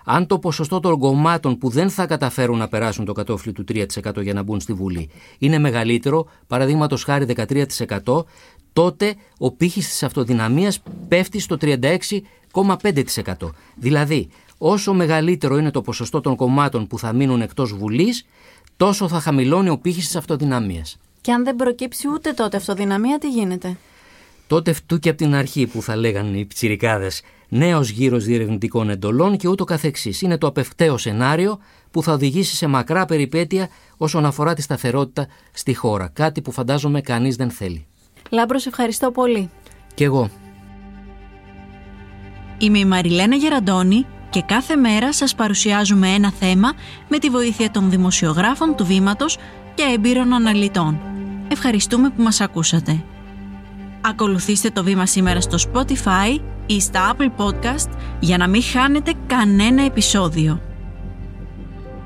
Αν 0.09 0.27
το 0.27 0.38
ποσοστό 0.38 0.81
των 0.81 0.99
κομμάτων 0.99 1.59
που 1.59 1.69
δεν 1.69 1.90
θα 1.90 2.07
καταφέρουν 2.07 2.59
να 2.59 2.69
περάσουν 2.69 3.05
το 3.05 3.12
κατόφλι 3.12 3.53
του 3.53 3.64
3% 3.69 4.23
για 4.23 4.33
να 4.33 4.42
μπουν 4.42 4.61
στη 4.61 4.73
Βουλή 4.73 5.11
είναι 5.38 5.59
μεγαλύτερο, 5.59 6.27
παραδείγματος 6.47 7.05
χάρη 7.05 7.27
13%, 8.05 8.25
τότε 8.73 9.14
ο 9.38 9.51
πύχης 9.53 9.88
της 9.88 10.03
αυτοδυναμίας 10.03 10.83
πέφτει 11.09 11.38
στο 11.38 11.57
36,5%. 11.61 13.53
Δηλαδή, 13.75 14.29
όσο 14.59 14.95
μεγαλύτερο 14.95 15.57
είναι 15.57 15.71
το 15.71 15.81
ποσοστό 15.81 16.21
των 16.21 16.37
κομμάτων 16.37 16.87
που 16.87 16.99
θα 16.99 17.12
μείνουν 17.12 17.40
εκτός 17.40 17.73
Βουλής, 17.73 18.27
τόσο 18.77 19.09
θα 19.09 19.21
χαμηλώνει 19.21 19.69
ο 19.69 19.79
πύχης 19.79 20.05
της 20.05 20.16
αυτοδυναμίας. 20.16 20.99
Και 21.21 21.33
αν 21.33 21.45
δεν 21.45 21.57
προκύψει 21.57 22.09
ούτε 22.09 22.33
τότε 22.33 22.57
αυτοδυναμία, 22.57 23.19
τι 23.19 23.29
γίνεται; 23.29 23.77
Τότε 24.47 24.73
φτού 24.73 24.99
και 24.99 25.09
από 25.09 25.19
την 25.19 25.35
αρχή 25.35 25.66
που 25.66 25.83
θα 25.83 25.97
λέγανε 25.97 26.38
οι 26.38 26.45
πιτσιρικάδες 26.45 27.23
νέος 27.49 27.91
γύρος 27.91 28.25
διερευνητικών 28.25 28.91
εντολών 28.91 29.37
και 29.37 29.49
ούτω 29.49 29.65
καθεξής. 29.65 30.23
Είναι 30.23 30.39
το 30.39 30.47
απευκταίο 30.47 30.97
σενάριο 30.97 31.59
που 31.91 32.03
θα 32.03 32.13
οδηγήσει 32.13 32.57
σε 32.57 32.67
μακρά 32.67 33.05
περιπέτεια 33.05 33.69
όσον 33.97 34.25
αφορά 34.25 34.55
τη 34.55 34.63
σταθερότητα 34.63 35.27
στη 35.53 35.75
χώρα. 35.75 36.11
Κάτι 36.13 36.43
που 36.43 36.53
φαντάζομαι 36.53 37.01
κανείς 37.01 37.37
δεν 37.37 37.51
θέλει. 37.51 37.87
Λάμπρος, 38.31 38.67
ευχαριστώ 38.67 39.11
πολύ. 39.11 39.51
Κι 39.95 40.05
εγώ. 40.05 40.31
Είμαι 42.59 42.79
η 42.79 42.85
Μαριλένα 42.85 43.37
Γεραντώνη 43.37 44.07
και 44.31 44.43
κάθε 44.43 44.77
μέρα 44.77 45.13
σας 45.13 45.35
παρουσιάζουμε 45.35 46.09
ένα 46.09 46.33
θέμα 46.33 46.73
με 47.09 47.19
τη 47.19 47.31
βοήθεια 47.31 47.71
των 47.71 47.91
δημοσιογράφων 47.91 48.77
του 48.77 48.87
Βήματος 48.87 49.39
και 49.75 49.83
εμπειρών 49.95 50.33
αναλυτών. 50.33 51.01
Ευχαριστούμε 51.49 52.11
που 52.11 52.23
μας 52.23 52.41
ακούσατε. 52.41 53.05
Ακολουθήστε 54.01 54.71
το 54.71 54.85
βήμα 54.85 55.07
σήμερα 55.07 55.41
στο 55.41 55.59
Spotify 55.73 56.41
ή 56.66 56.81
στα 56.81 57.14
Apple 57.16 57.42
Podcast 57.44 57.88
για 58.20 58.37
να 58.37 58.48
μην 58.48 58.62
χάνετε 58.62 59.12
κανένα 59.26 59.83
επεισόδιο. 59.83 60.61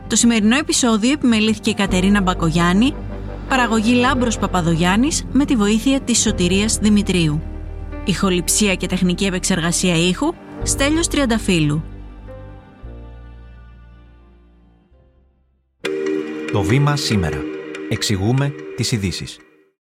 Το 0.07 0.17
σημερινό 0.17 0.57
επεισόδιο 0.57 1.13
επιμελήθηκε 1.13 1.71
η 1.71 1.75
Κατερίνα 1.75 2.21
Μπακογιάννη, 2.21 2.95
παραγωγή 3.49 3.95
Λάμπρος 3.95 4.39
Παπαδογιάννης 4.39 5.25
με 5.33 5.45
τη 5.45 5.57
βοήθεια 5.57 6.01
της 6.01 6.21
Σωτηρίας 6.21 6.79
Δημητρίου. 6.79 7.43
Ηχοληψία 8.05 8.75
και 8.75 8.87
τεχνική 8.87 9.25
επεξεργασία 9.25 9.97
ήχου 9.97 10.35
Στέλιος 10.63 11.09
Τριανταφύλου. 11.09 11.83
Το 16.53 16.63
βήμα 16.63 16.97
σήμερα. 16.97 17.39
Εξηγούμε 17.89 18.53
τις 18.77 18.93
ειδήσεις. 18.93 19.39